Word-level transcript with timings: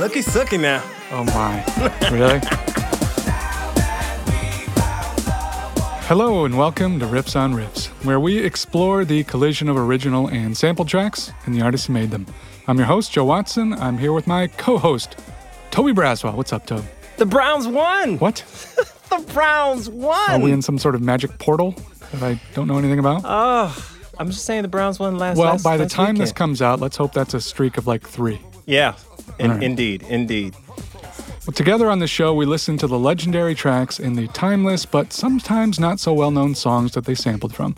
Sucky, 0.00 0.22
sucky 0.24 0.58
now. 0.58 0.82
Oh 1.12 1.24
my. 1.24 1.62
Really? 2.10 2.40
Hello 6.06 6.46
and 6.46 6.56
welcome 6.56 6.98
to 7.00 7.04
Riffs 7.06 7.36
on 7.38 7.52
Riffs, 7.52 7.88
where 8.04 8.18
we 8.18 8.38
explore 8.38 9.04
the 9.04 9.24
collision 9.24 9.68
of 9.68 9.76
original 9.76 10.26
and 10.28 10.56
sample 10.56 10.86
tracks 10.86 11.30
and 11.44 11.54
the 11.54 11.60
artists 11.60 11.86
who 11.86 11.92
made 11.92 12.10
them. 12.10 12.24
I'm 12.66 12.78
your 12.78 12.86
host, 12.86 13.12
Joe 13.12 13.26
Watson. 13.26 13.74
I'm 13.74 13.98
here 13.98 14.14
with 14.14 14.26
my 14.26 14.46
co 14.46 14.78
host, 14.78 15.18
Toby 15.70 15.92
Braswell. 15.92 16.34
What's 16.34 16.54
up, 16.54 16.64
Toby? 16.66 16.86
The 17.18 17.26
Browns 17.26 17.66
won. 17.68 18.18
What? 18.18 18.44
The 19.10 19.18
Browns 19.34 19.90
won. 19.90 20.30
Are 20.30 20.38
we 20.38 20.52
in 20.52 20.62
some 20.62 20.78
sort 20.78 20.94
of 20.94 21.02
magic 21.02 21.36
portal 21.40 21.74
that 22.12 22.22
I 22.22 22.40
don't 22.54 22.68
know 22.68 22.78
anything 22.78 23.00
about? 23.00 23.22
Oh, 23.24 23.92
I'm 24.20 24.28
just 24.30 24.44
saying 24.44 24.62
the 24.62 24.68
Browns 24.68 25.00
won 25.00 25.18
last. 25.18 25.36
well, 25.36 25.50
last- 25.50 25.64
by 25.64 25.76
the 25.76 25.86
time 25.86 26.14
this 26.14 26.30
comes 26.30 26.62
out, 26.62 26.78
let's 26.78 26.96
hope 26.96 27.12
that's 27.12 27.34
a 27.34 27.40
streak 27.40 27.76
of 27.76 27.88
like 27.88 28.06
three. 28.06 28.40
yeah, 28.66 28.94
in, 29.38 29.50
right. 29.50 29.62
indeed, 29.62 30.02
indeed. 30.08 30.54
Well, 31.46 31.54
together 31.54 31.90
on 31.90 31.98
the 31.98 32.06
show, 32.06 32.34
we 32.34 32.44
listen 32.44 32.76
to 32.78 32.86
the 32.86 32.98
legendary 32.98 33.54
tracks 33.54 33.98
and 33.98 34.16
the 34.16 34.28
timeless 34.28 34.84
but 34.84 35.12
sometimes 35.12 35.80
not 35.80 35.98
so 35.98 36.12
well 36.12 36.30
known 36.30 36.54
songs 36.54 36.92
that 36.92 37.06
they 37.06 37.14
sampled 37.14 37.54
from. 37.54 37.74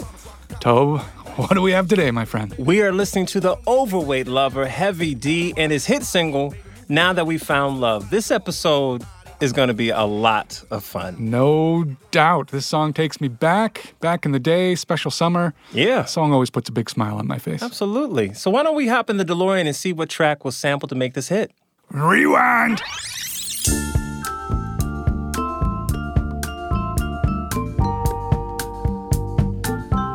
Tobe, 0.60 1.00
what 1.36 1.54
do 1.54 1.62
we 1.62 1.72
have 1.72 1.88
today, 1.88 2.10
my 2.10 2.24
friend? 2.24 2.54
We 2.58 2.82
are 2.82 2.92
listening 2.92 3.26
to 3.26 3.40
the 3.40 3.56
overweight 3.66 4.26
lover 4.26 4.66
Heavy 4.66 5.14
D 5.14 5.54
and 5.56 5.70
his 5.72 5.86
hit 5.86 6.02
single 6.02 6.54
"Now 6.88 7.12
That 7.12 7.26
We 7.26 7.38
Found 7.38 7.80
Love." 7.80 8.10
This 8.10 8.30
episode 8.30 9.04
is 9.42 9.52
going 9.52 9.68
to 9.68 9.74
be 9.74 9.90
a 9.90 10.04
lot 10.04 10.62
of 10.70 10.84
fun. 10.84 11.16
No 11.18 11.84
doubt. 12.10 12.48
This 12.48 12.64
song 12.66 12.92
takes 12.92 13.20
me 13.20 13.28
back, 13.28 13.94
back 14.00 14.24
in 14.24 14.32
the 14.32 14.38
day, 14.38 14.74
special 14.74 15.10
summer. 15.10 15.52
Yeah, 15.72 16.02
The 16.02 16.06
song 16.08 16.32
always 16.32 16.50
puts 16.50 16.68
a 16.68 16.72
big 16.72 16.88
smile 16.88 17.16
on 17.16 17.26
my 17.26 17.38
face. 17.38 17.62
absolutely. 17.62 18.32
So 18.34 18.50
why 18.50 18.62
don't 18.62 18.76
we 18.76 18.88
hop 18.88 19.10
in 19.10 19.16
the 19.16 19.24
DeLorean 19.24 19.66
and 19.66 19.74
see 19.76 19.92
what 19.92 20.08
track 20.08 20.44
was 20.44 20.56
sampled 20.56 20.90
to 20.90 20.94
make 20.94 21.14
this 21.14 21.28
hit? 21.28 21.50
Rewind! 21.90 22.80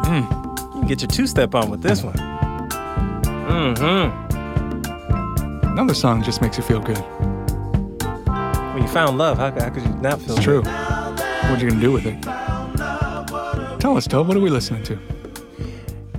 You 0.10 0.24
can 0.82 0.88
get 0.88 1.02
your 1.02 1.10
two-step 1.10 1.54
on 1.56 1.70
with 1.70 1.82
this 1.82 2.02
one. 2.04 2.16
Mm-hmm. 3.48 4.26
Another 5.72 5.94
song 5.94 6.24
just 6.24 6.42
makes 6.42 6.58
you 6.58 6.64
feel 6.64 6.80
good. 6.80 7.04
Found 8.98 9.20
love, 9.20 9.38
how, 9.38 9.52
how 9.52 9.70
could 9.70 9.84
you 9.84 9.94
not 9.98 10.20
feel 10.20 10.34
It's 10.34 10.44
true. 10.44 10.64
What 10.64 11.62
are 11.62 11.64
you 11.64 11.70
to 11.70 11.80
do 11.80 11.92
with 11.92 12.08
it? 12.08 12.20
Tell 13.80 13.96
us, 13.96 14.08
Tobe, 14.08 14.28
what 14.28 14.36
are 14.36 14.40
we 14.40 14.50
listening 14.50 14.82
to? 14.86 14.98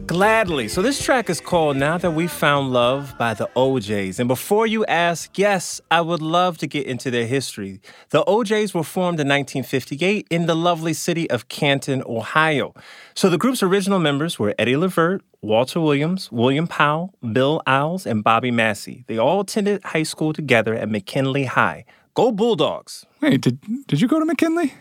Gladly. 0.06 0.68
So 0.68 0.80
this 0.80 1.02
track 1.02 1.28
is 1.28 1.40
called 1.40 1.76
Now 1.76 1.98
That 1.98 2.12
We 2.12 2.28
Found 2.28 2.72
Love 2.72 3.16
by 3.18 3.34
the 3.34 3.50
O'Jays. 3.56 4.20
And 4.20 4.28
before 4.28 4.68
you 4.68 4.86
ask, 4.86 5.36
yes, 5.36 5.80
I 5.90 6.00
would 6.00 6.22
love 6.22 6.56
to 6.58 6.68
get 6.68 6.86
into 6.86 7.10
their 7.10 7.26
history. 7.26 7.80
The 8.10 8.22
O'Jays 8.30 8.72
were 8.72 8.84
formed 8.84 9.18
in 9.18 9.26
1958 9.26 10.28
in 10.30 10.46
the 10.46 10.54
lovely 10.54 10.92
city 10.92 11.28
of 11.30 11.48
Canton, 11.48 12.04
Ohio. 12.06 12.74
So 13.12 13.28
the 13.28 13.38
group's 13.38 13.60
original 13.60 13.98
members 13.98 14.38
were 14.38 14.54
Eddie 14.56 14.76
Levert, 14.76 15.22
Walter 15.42 15.80
Williams, 15.80 16.30
William 16.30 16.68
Powell, 16.68 17.12
Bill 17.32 17.60
Isles, 17.66 18.06
and 18.06 18.22
Bobby 18.22 18.52
Massey. 18.52 19.02
They 19.08 19.18
all 19.18 19.40
attended 19.40 19.82
high 19.82 20.04
school 20.04 20.32
together 20.32 20.76
at 20.76 20.88
McKinley 20.88 21.46
High. 21.46 21.84
Go 22.18 22.32
Bulldogs! 22.32 23.06
Wait, 23.20 23.40
did, 23.42 23.60
did 23.86 24.00
you 24.00 24.08
go 24.08 24.18
to 24.18 24.24
McKinley? 24.24 24.74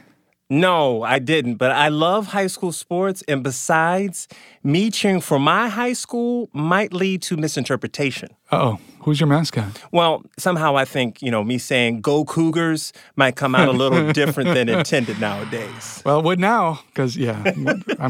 No, 0.50 1.04
I 1.04 1.20
didn't, 1.20 1.58
but 1.58 1.70
I 1.70 1.90
love 1.90 2.26
high 2.26 2.48
school 2.48 2.72
sports. 2.72 3.22
And 3.28 3.44
besides, 3.44 4.28
me 4.64 4.90
cheering 4.90 5.22
for 5.22 5.38
my 5.38 5.70
high 5.70 5.94
school 5.94 6.50
might 6.52 6.94
lead 6.94 7.22
to 7.22 7.38
misinterpretation. 7.38 8.30
Uh 8.52 8.56
oh. 8.56 8.80
Who's 9.02 9.20
your 9.20 9.28
mascot? 9.28 9.84
Well, 9.92 10.24
somehow 10.40 10.78
I 10.78 10.86
think, 10.86 11.22
you 11.22 11.30
know, 11.30 11.44
me 11.44 11.60
saying 11.60 12.02
go 12.02 12.26
Cougars 12.26 12.92
might 13.16 13.36
come 13.36 13.54
out 13.54 13.68
a 13.68 13.72
little 13.72 14.12
different 14.22 14.56
than 14.56 14.68
intended 14.68 15.22
nowadays. 15.22 16.02
Well, 16.04 16.18
it 16.18 16.26
would 16.26 16.40
now, 16.40 16.80
because, 16.88 17.16
yeah, 17.16 17.44
I'm 17.46 17.64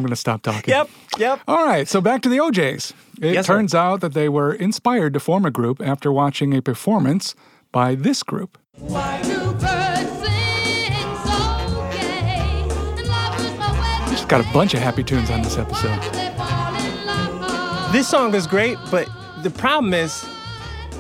going 0.04 0.08
to 0.08 0.16
stop 0.16 0.42
talking. 0.42 0.74
Yep, 0.74 0.90
yep. 1.18 1.42
All 1.50 1.66
right, 1.66 1.86
so 1.86 2.00
back 2.00 2.22
to 2.22 2.30
the 2.30 2.40
O'Jays. 2.40 2.94
It 3.22 3.34
Yes, 3.34 3.46
sir. 3.48 3.56
turns 3.56 3.76
out 3.76 4.00
that 4.00 4.14
they 4.14 4.30
were 4.30 4.54
inspired 4.54 5.12
to 5.16 5.20
form 5.20 5.46
a 5.46 5.52
group 5.52 5.82
after 5.82 6.14
watching 6.14 6.54
a 6.56 6.62
performance 6.62 7.36
by 7.74 7.94
this 7.94 8.24
group. 8.24 8.58
Why 8.80 9.22
do 9.24 9.52
birds 9.54 10.12
sing 10.22 10.94
so 11.26 11.90
gay? 11.92 12.68
And 12.70 13.08
love 13.08 13.34
was 13.36 13.58
my 13.58 13.72
wedding 13.80 14.12
Just 14.16 14.28
got 14.28 14.40
a 14.42 14.54
bunch 14.54 14.74
of 14.74 14.82
happy 14.82 15.04
tunes 15.04 15.30
on 15.32 15.42
this 15.42 15.58
episode. 15.58 16.00
Did 16.02 16.14
they 16.14 16.34
fall 16.38 16.76
in 16.76 17.06
love? 17.06 17.92
This 17.92 18.08
song 18.08 18.36
is 18.36 18.46
great, 18.46 18.78
but 18.92 19.10
the 19.42 19.50
problem 19.50 19.94
is 19.94 20.26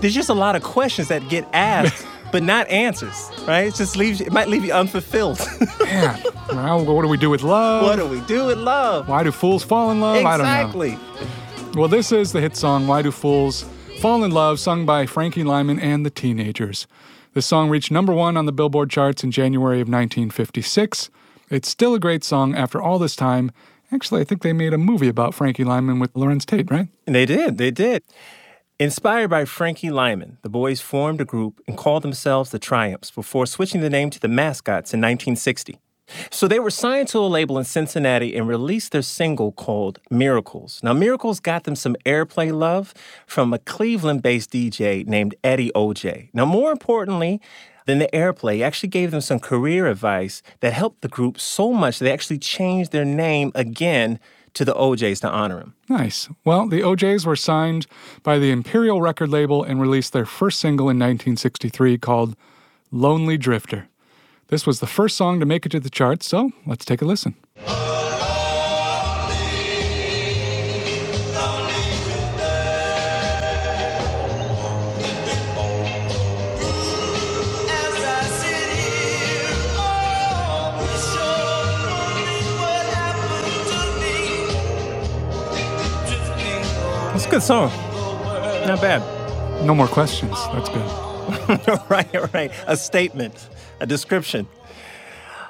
there's 0.01 0.15
just 0.15 0.29
a 0.29 0.33
lot 0.33 0.55
of 0.55 0.63
questions 0.63 1.07
that 1.09 1.27
get 1.29 1.47
asked. 1.53 2.05
But 2.29 2.43
not 2.43 2.67
answers, 2.67 3.31
right? 3.47 3.67
It 3.67 3.75
just 3.75 3.95
leaves 3.95 4.19
it 4.19 4.33
might 4.33 4.49
leave 4.49 4.65
you 4.65 4.73
unfulfilled. 4.73 5.39
Man, 5.81 6.21
well, 6.51 6.83
what 6.93 7.01
do 7.03 7.07
we 7.07 7.15
do 7.15 7.29
with 7.29 7.41
love? 7.41 7.83
what 7.83 7.95
do 7.95 8.05
we 8.05 8.19
do 8.27 8.47
with 8.47 8.57
love? 8.57 9.07
Why 9.07 9.23
do 9.23 9.31
fools 9.31 9.63
fall 9.63 9.91
in 9.91 10.01
love? 10.01 10.25
I 10.25 10.35
don't 10.35 10.45
know. 10.45 10.51
Exactly. 10.91 10.99
Well, 11.73 11.87
this 11.87 12.11
is 12.11 12.33
the 12.33 12.41
hit 12.41 12.57
song 12.57 12.85
Why 12.85 13.01
Do 13.01 13.11
Fools 13.11 13.63
Fall 14.01 14.25
in 14.25 14.31
Love, 14.31 14.59
sung 14.59 14.85
by 14.85 15.05
Frankie 15.05 15.45
Lymon 15.45 15.79
and 15.79 16.05
the 16.05 16.09
Teenagers. 16.09 16.85
This 17.37 17.45
song 17.45 17.69
reached 17.69 17.91
number 17.91 18.13
one 18.13 18.35
on 18.35 18.47
the 18.47 18.51
Billboard 18.51 18.89
charts 18.89 19.23
in 19.23 19.29
January 19.29 19.79
of 19.79 19.87
1956. 19.87 21.11
It's 21.51 21.69
still 21.69 21.93
a 21.93 21.99
great 21.99 22.23
song 22.23 22.55
after 22.55 22.81
all 22.81 22.97
this 22.97 23.15
time. 23.15 23.51
Actually, 23.91 24.21
I 24.21 24.23
think 24.23 24.41
they 24.41 24.53
made 24.53 24.73
a 24.73 24.77
movie 24.79 25.07
about 25.07 25.35
Frankie 25.35 25.63
Lymon 25.63 25.99
with 25.99 26.11
Larenz 26.15 26.47
Tate, 26.47 26.71
right? 26.71 26.87
They 27.05 27.27
did, 27.27 27.59
they 27.59 27.69
did. 27.69 28.01
Inspired 28.79 29.27
by 29.27 29.45
Frankie 29.45 29.91
Lymon, 29.91 30.39
the 30.41 30.49
boys 30.49 30.81
formed 30.81 31.21
a 31.21 31.25
group 31.25 31.61
and 31.67 31.77
called 31.77 32.01
themselves 32.01 32.49
the 32.49 32.57
Triumphs 32.57 33.11
before 33.11 33.45
switching 33.45 33.81
the 33.81 33.89
name 33.91 34.09
to 34.09 34.19
the 34.19 34.27
Mascots 34.27 34.91
in 34.91 34.99
1960. 34.99 35.77
So 36.31 36.47
they 36.47 36.59
were 36.59 36.71
signed 36.71 37.07
to 37.09 37.19
a 37.19 37.27
label 37.27 37.57
in 37.57 37.65
Cincinnati 37.65 38.35
and 38.35 38.47
released 38.47 38.91
their 38.91 39.01
single 39.01 39.51
called 39.51 39.99
Miracles. 40.09 40.79
Now, 40.83 40.93
Miracles 40.93 41.39
got 41.39 41.65
them 41.65 41.75
some 41.75 41.95
airplay 42.05 42.51
love 42.51 42.93
from 43.25 43.53
a 43.53 43.59
Cleveland 43.59 44.21
based 44.21 44.51
DJ 44.51 45.05
named 45.05 45.35
Eddie 45.43 45.71
O'Jay. 45.75 46.29
Now, 46.33 46.45
more 46.45 46.71
importantly 46.71 47.41
than 47.85 47.99
the 47.99 48.09
airplay, 48.13 48.63
actually 48.63 48.89
gave 48.89 49.11
them 49.11 49.21
some 49.21 49.39
career 49.39 49.87
advice 49.87 50.41
that 50.59 50.73
helped 50.73 51.01
the 51.01 51.07
group 51.07 51.39
so 51.39 51.73
much 51.73 51.99
they 51.99 52.11
actually 52.11 52.39
changed 52.39 52.91
their 52.91 53.05
name 53.05 53.51
again 53.55 54.19
to 54.53 54.65
the 54.65 54.75
O'Jays 54.75 55.19
to 55.19 55.29
honor 55.29 55.59
him. 55.59 55.75
Nice. 55.87 56.29
Well, 56.43 56.67
the 56.67 56.83
O'Jays 56.83 57.25
were 57.25 57.35
signed 57.35 57.85
by 58.23 58.39
the 58.39 58.49
Imperial 58.49 59.01
record 59.01 59.29
label 59.29 59.63
and 59.63 59.79
released 59.79 60.13
their 60.13 60.25
first 60.25 60.59
single 60.59 60.85
in 60.85 60.97
1963 60.97 61.97
called 61.99 62.35
Lonely 62.91 63.37
Drifter. 63.37 63.87
This 64.49 64.65
was 64.65 64.79
the 64.79 64.87
first 64.87 65.17
song 65.17 65.41
to 65.41 65.45
make 65.45 65.65
it 65.65 65.69
to 65.69 65.79
the 65.79 65.89
charts, 65.89 66.25
so 66.27 66.51
let's 66.65 66.85
take 66.85 67.01
a 67.01 67.05
listen. 67.05 67.35
As 77.69 77.95
I 78.05 78.21
sit 78.39 78.69
here, 78.79 79.51
sure 80.95 81.51
wondering 81.91 82.47
what 82.63 82.85
happened 82.95 83.67
to 83.67 83.79
me. 83.99 84.15
Drifting 86.07 87.15
It's 87.15 87.25
a 87.25 87.29
good 87.29 87.43
song. 87.43 87.69
Not 88.65 88.79
bad. 88.79 89.01
No 89.65 89.75
more 89.75 89.87
questions. 89.87 90.37
That's 90.53 90.69
good. 90.69 90.89
right, 91.89 92.33
right. 92.33 92.51
A 92.67 92.77
statement, 92.77 93.49
a 93.79 93.85
description. 93.85 94.47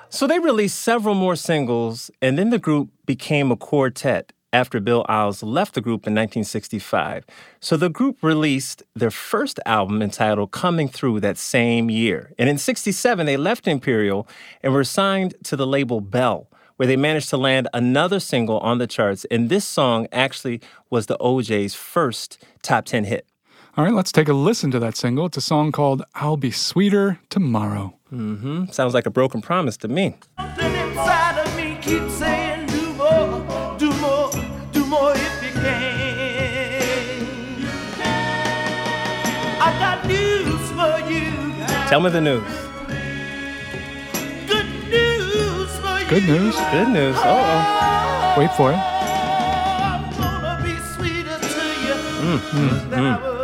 So 0.10 0.26
they 0.26 0.40
released 0.40 0.80
several 0.80 1.16
more 1.16 1.36
singles, 1.36 2.10
and 2.22 2.38
then 2.38 2.50
the 2.50 2.60
group 2.60 2.90
became 3.06 3.52
a 3.52 3.58
quartet 3.58 4.32
after 4.54 4.80
Bill 4.80 5.06
Isles 5.10 5.44
left 5.44 5.74
the 5.74 5.82
group 5.82 6.08
in 6.08 6.14
1965. 6.14 7.26
So 7.60 7.76
the 7.76 7.90
group 7.90 8.18
released 8.24 8.82
their 8.96 9.12
first 9.12 9.60
album 9.66 10.02
entitled 10.02 10.52
Coming 10.52 10.88
Through 10.88 11.20
that 11.20 11.38
same 11.38 11.90
year. 11.90 12.32
And 12.40 12.48
in 12.48 12.58
67, 12.58 13.26
they 13.26 13.38
left 13.38 13.68
Imperial 13.68 14.28
and 14.64 14.74
were 14.74 14.86
signed 14.86 15.36
to 15.44 15.56
the 15.56 15.68
label 15.68 16.00
Bell, 16.00 16.48
where 16.78 16.88
they 16.88 16.96
managed 16.96 17.30
to 17.32 17.38
land 17.38 17.68
another 17.74 18.20
single 18.20 18.60
on 18.60 18.78
the 18.78 18.88
charts. 18.88 19.26
And 19.26 19.50
this 19.50 19.66
song 19.66 20.08
actually 20.12 20.62
was 20.90 21.08
the 21.08 21.18
O'Jays' 21.20 21.76
first 21.76 22.44
top 22.62 22.86
10 22.86 23.04
hit. 23.04 23.27
All 23.78 23.84
right, 23.84 23.94
let's 23.94 24.12
take 24.12 24.28
a 24.28 24.34
listen 24.34 24.72
to 24.72 24.80
that 24.80 24.98
single. 24.98 25.28
It's 25.28 25.38
a 25.38 25.42
song 25.42 25.72
called 25.72 26.02
I'll 26.16 26.36
Be 26.36 26.50
Sweeter 26.50 27.20
Tomorrow. 27.30 27.94
Mm-hmm. 28.12 28.66
Sounds 28.72 28.96
like 28.96 29.06
a 29.06 29.12
broken 29.12 29.40
promise 29.40 29.78
to 29.78 29.88
me. 29.88 30.16
Something 30.40 30.74
inside 30.74 31.38
of 31.46 31.56
me 31.56 31.78
keeps 31.80 32.14
saying, 32.16 32.66
do 32.68 32.92
more, 32.94 33.44
do 33.78 33.92
more, 34.02 34.32
do 34.72 34.84
more 34.88 35.12
if 35.14 35.44
you 35.44 35.52
can. 35.62 37.28
I 39.62 39.72
got 39.78 40.08
news 40.08 40.72
for 40.72 41.00
you. 41.12 41.30
Tell 41.88 42.00
me 42.02 42.10
the 42.10 42.22
news. 42.22 42.44
Good 44.48 44.66
news 44.90 45.70
for 45.78 46.00
you. 46.00 46.08
Good 46.10 46.24
news. 46.24 46.56
Good 46.72 46.90
news. 46.90 47.16
Uh 47.18 48.34
oh. 48.36 48.40
Wait 48.40 48.52
for 48.54 48.72
it. 48.72 48.78
I'm 48.78 50.10
gonna 50.18 50.64
be 50.64 50.76
sweeter 50.96 51.38
to 51.38 51.64
you 51.86 51.94
Mm, 52.40 53.37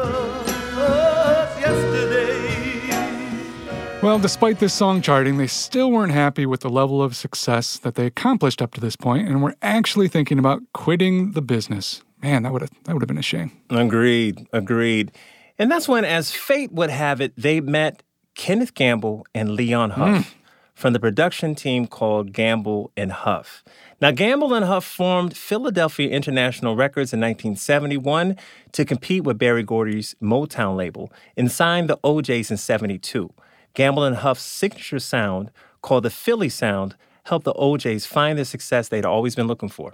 Well, 4.03 4.19
despite 4.19 4.59
this 4.59 4.73
song 4.73 5.01
charting, 5.01 5.37
they 5.37 5.47
still 5.47 5.89
weren't 5.89 6.11
happy 6.11 6.45
with 6.45 6.59
the 6.59 6.69
level 6.69 7.01
of 7.01 7.15
success 7.15 7.77
that 7.77 7.95
they 7.95 8.05
accomplished 8.05 8.61
up 8.61 8.73
to 8.73 8.81
this 8.81 8.97
point 8.97 9.29
and 9.29 9.41
were 9.41 9.55
actually 9.61 10.09
thinking 10.09 10.37
about 10.37 10.61
quitting 10.73 11.31
the 11.31 11.41
business. 11.41 12.03
Man, 12.21 12.43
that 12.43 12.51
would 12.51 12.63
have 12.63 12.71
that 12.83 12.91
would 12.91 13.01
have 13.01 13.07
been 13.07 13.17
a 13.17 13.21
shame. 13.21 13.53
Agreed, 13.69 14.45
agreed. 14.51 15.13
And 15.57 15.71
that's 15.71 15.87
when, 15.87 16.03
as 16.03 16.33
fate 16.33 16.73
would 16.73 16.89
have 16.89 17.21
it, 17.21 17.31
they 17.37 17.61
met 17.61 18.03
Kenneth 18.35 18.73
Gamble 18.73 19.25
and 19.33 19.51
Leon 19.51 19.91
Huff 19.91 20.25
hmm. 20.25 20.39
from 20.73 20.91
the 20.91 20.99
production 20.99 21.55
team 21.55 21.87
called 21.87 22.33
Gamble 22.33 22.91
and 22.97 23.13
Huff. 23.13 23.63
Now, 24.01 24.11
Gamble 24.11 24.53
and 24.53 24.65
Huff 24.65 24.83
formed 24.83 25.37
Philadelphia 25.37 26.09
International 26.09 26.75
Records 26.75 27.13
in 27.13 27.21
1971 27.21 28.35
to 28.73 28.83
compete 28.83 29.23
with 29.23 29.37
Berry 29.37 29.63
Gordy's 29.63 30.13
Motown 30.21 30.75
label 30.75 31.09
and 31.37 31.49
signed 31.49 31.89
the 31.89 31.97
O'Jays 32.03 32.51
in 32.51 32.57
72. 32.57 33.33
Gamble 33.73 34.03
and 34.03 34.17
Huff's 34.17 34.43
signature 34.43 34.99
sound, 34.99 35.51
called 35.81 36.03
the 36.03 36.09
Philly 36.09 36.49
Sound, 36.49 36.95
helped 37.23 37.45
the 37.45 37.53
O'Jays 37.57 38.05
find 38.05 38.37
the 38.37 38.45
success 38.45 38.87
they'd 38.87 39.05
always 39.05 39.35
been 39.35 39.47
looking 39.47 39.69
for. 39.69 39.93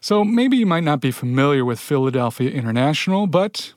So 0.00 0.24
maybe 0.24 0.56
you 0.56 0.66
might 0.66 0.84
not 0.84 1.00
be 1.00 1.10
familiar 1.10 1.64
with 1.64 1.80
Philadelphia 1.80 2.50
International, 2.50 3.26
but 3.26 3.74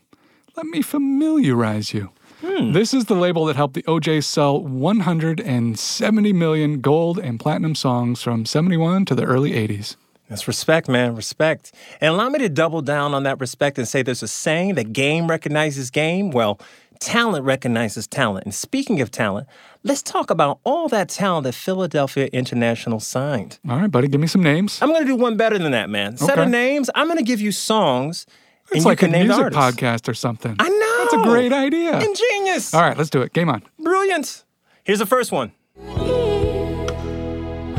let 0.56 0.65
me 0.68 0.81
familiarize 0.81 1.94
you. 1.94 2.12
Hmm. 2.41 2.71
This 2.71 2.94
is 2.94 3.06
the 3.06 3.15
label 3.15 3.45
that 3.45 3.56
helped 3.56 3.75
the 3.75 3.83
O'Jays 3.88 4.25
sell 4.25 4.59
170 4.62 6.33
million 6.33 6.81
gold 6.81 7.19
and 7.19 7.39
platinum 7.39 7.75
songs 7.75 8.21
from 8.21 8.45
71 8.45 9.06
to 9.06 9.15
the 9.15 9.23
early 9.23 9.51
80s. 9.51 9.95
That's 10.27 10.47
respect, 10.47 10.88
man, 10.88 11.15
respect. 11.15 11.73
And 12.00 12.13
allow 12.13 12.29
me 12.29 12.39
to 12.39 12.50
double 12.50 12.81
down 12.81 13.13
on 13.13 13.23
that 13.23 13.39
respect 13.39 13.77
and 13.77 13.88
say 13.88 14.01
there's 14.01 14.23
a 14.23 14.27
saying 14.27 14.75
that 14.75 14.94
game 14.94 15.27
recognizes 15.27 15.91
game. 15.91 16.31
Well, 16.31 16.59
talent 17.01 17.44
recognizes 17.44 18.07
talent. 18.07 18.45
And 18.45 18.53
speaking 18.53 19.01
of 19.01 19.12
talent, 19.12 19.48
let's 19.83 20.01
talk 20.01 20.30
about 20.30 20.59
all 20.63 20.88
that 20.88 21.09
talent 21.09 21.44
that 21.44 21.56
Philadelphia 21.56 22.30
International 22.31 23.01
signed. 23.01 23.59
All 23.68 23.75
right, 23.77 23.92
buddy, 23.92 24.07
give 24.07 24.21
me 24.21 24.27
some 24.27 24.42
names. 24.44 24.80
I'm 24.81 24.88
going 24.89 25.01
to 25.01 25.07
do 25.07 25.15
one 25.18 25.36
better 25.36 25.57
than 25.57 25.74
that, 25.74 25.89
man. 25.89 26.15
Set 26.15 26.31
Okay. 26.31 26.44
of 26.44 26.50
names. 26.50 26.89
I'm 26.95 27.07
going 27.07 27.18
to 27.18 27.24
give 27.25 27.42
you 27.42 27.51
songs. 27.51 28.25
and 28.69 28.77
It's 28.77 28.86
you 28.86 28.89
like 28.89 29.01
a 29.01 29.07
name 29.09 29.27
music 29.27 29.53
artists. 29.57 29.81
podcast 29.81 30.07
or 30.07 30.13
something. 30.13 30.56
I 30.59 30.69
know. 30.69 30.98
That's 31.01 31.13
a 31.15 31.24
great 31.30 31.51
idea. 31.51 32.00
Ingenious. 32.00 32.74
All 32.74 32.81
right, 32.81 32.98
let's 32.98 33.09
do 33.09 33.21
it. 33.21 33.33
Game 33.33 33.50
on. 33.50 33.63
Brilliant. 33.80 34.44
Here's 34.83 35.00
the 35.00 35.06
first 35.06 35.31
one. 35.31 35.51
Only 35.88 36.01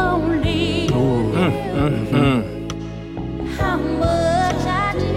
how 0.02 0.18
much 0.18 2.31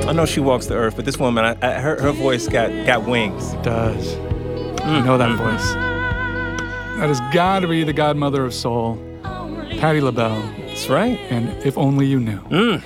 I 0.07 0.13
know 0.13 0.25
she 0.25 0.39
walks 0.39 0.67
the 0.67 0.75
earth, 0.75 0.95
but 0.95 1.05
this 1.05 1.17
woman, 1.17 1.43
I, 1.45 1.57
I, 1.61 1.79
her, 1.79 1.99
her 2.01 2.11
voice 2.11 2.47
got, 2.47 2.69
got 2.85 3.05
wings. 3.07 3.53
It 3.53 3.63
does. 3.63 4.13
You 4.15 5.01
know 5.03 5.17
that 5.17 5.35
voice. 5.37 5.73
That 6.99 7.07
has 7.09 7.19
got 7.33 7.61
to 7.61 7.67
be 7.67 7.83
the 7.83 7.91
godmother 7.93 8.45
of 8.45 8.53
soul, 8.53 8.97
Patti 9.79 9.99
LaBelle, 10.01 10.41
That's 10.67 10.87
right. 10.89 11.17
and 11.31 11.49
If 11.65 11.77
Only 11.77 12.05
You 12.05 12.19
Knew. 12.19 12.39
Mm. 12.43 12.81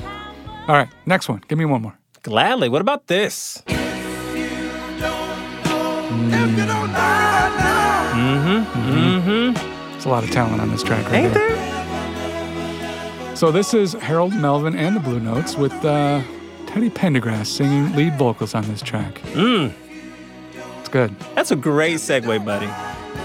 All 0.69 0.75
right, 0.75 0.87
next 1.05 1.27
one. 1.29 1.43
Give 1.47 1.57
me 1.57 1.65
one 1.65 1.81
more. 1.81 1.97
Gladly. 2.23 2.69
What 2.69 2.81
about 2.81 3.07
this? 3.07 3.61
Mm-hmm, 8.19 8.79
mm-hmm. 8.79 9.91
There's 9.91 10.05
a 10.05 10.09
lot 10.09 10.23
of 10.23 10.31
talent 10.31 10.61
on 10.61 10.69
this 10.71 10.83
track 10.83 11.05
right 11.05 11.15
Ain't 11.25 11.33
here. 11.35 11.47
there? 11.49 13.35
So 13.35 13.51
this 13.51 13.73
is 13.73 13.93
Harold 13.93 14.33
Melvin 14.33 14.75
and 14.75 14.95
the 14.95 14.99
Blue 14.99 15.19
Notes 15.19 15.55
with 15.55 15.73
uh, 15.85 16.21
Teddy 16.79 16.89
Pendergrass 16.91 17.47
singing 17.47 17.93
lead 17.93 18.17
vocals 18.17 18.55
on 18.55 18.63
this 18.69 18.81
track. 18.81 19.15
Mm. 19.33 19.73
It's 20.79 20.87
good. 20.87 21.13
That's 21.35 21.51
a 21.51 21.57
great 21.57 21.95
segue, 21.95 22.45
buddy. 22.45 22.69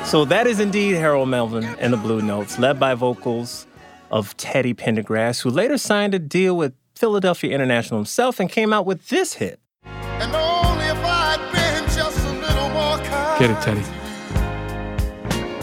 So 0.04 0.24
that 0.24 0.48
is 0.48 0.58
indeed 0.58 0.96
Harold 0.96 1.28
Melvin 1.28 1.62
and 1.78 1.92
the 1.92 1.96
Blue 1.96 2.20
Notes, 2.20 2.58
led 2.58 2.80
by 2.80 2.94
vocals 2.94 3.68
of 4.10 4.36
Teddy 4.36 4.74
Pendergrass, 4.74 5.40
who 5.42 5.50
later 5.50 5.78
signed 5.78 6.14
a 6.14 6.18
deal 6.18 6.56
with 6.56 6.72
Philadelphia 6.96 7.54
International 7.54 8.00
himself 8.00 8.40
and 8.40 8.50
came 8.50 8.72
out 8.72 8.86
with 8.86 9.06
this 9.06 9.34
hit. 9.34 9.60
And 9.84 10.34
only 10.34 10.86
if 10.86 10.98
I'd 11.04 11.38
been 11.52 11.84
just 11.94 12.26
a 12.26 12.32
little 12.32 12.68
more 12.70 12.98
kind. 13.06 13.38
Get 13.38 13.50
it, 13.50 13.62
Teddy. 13.62 13.82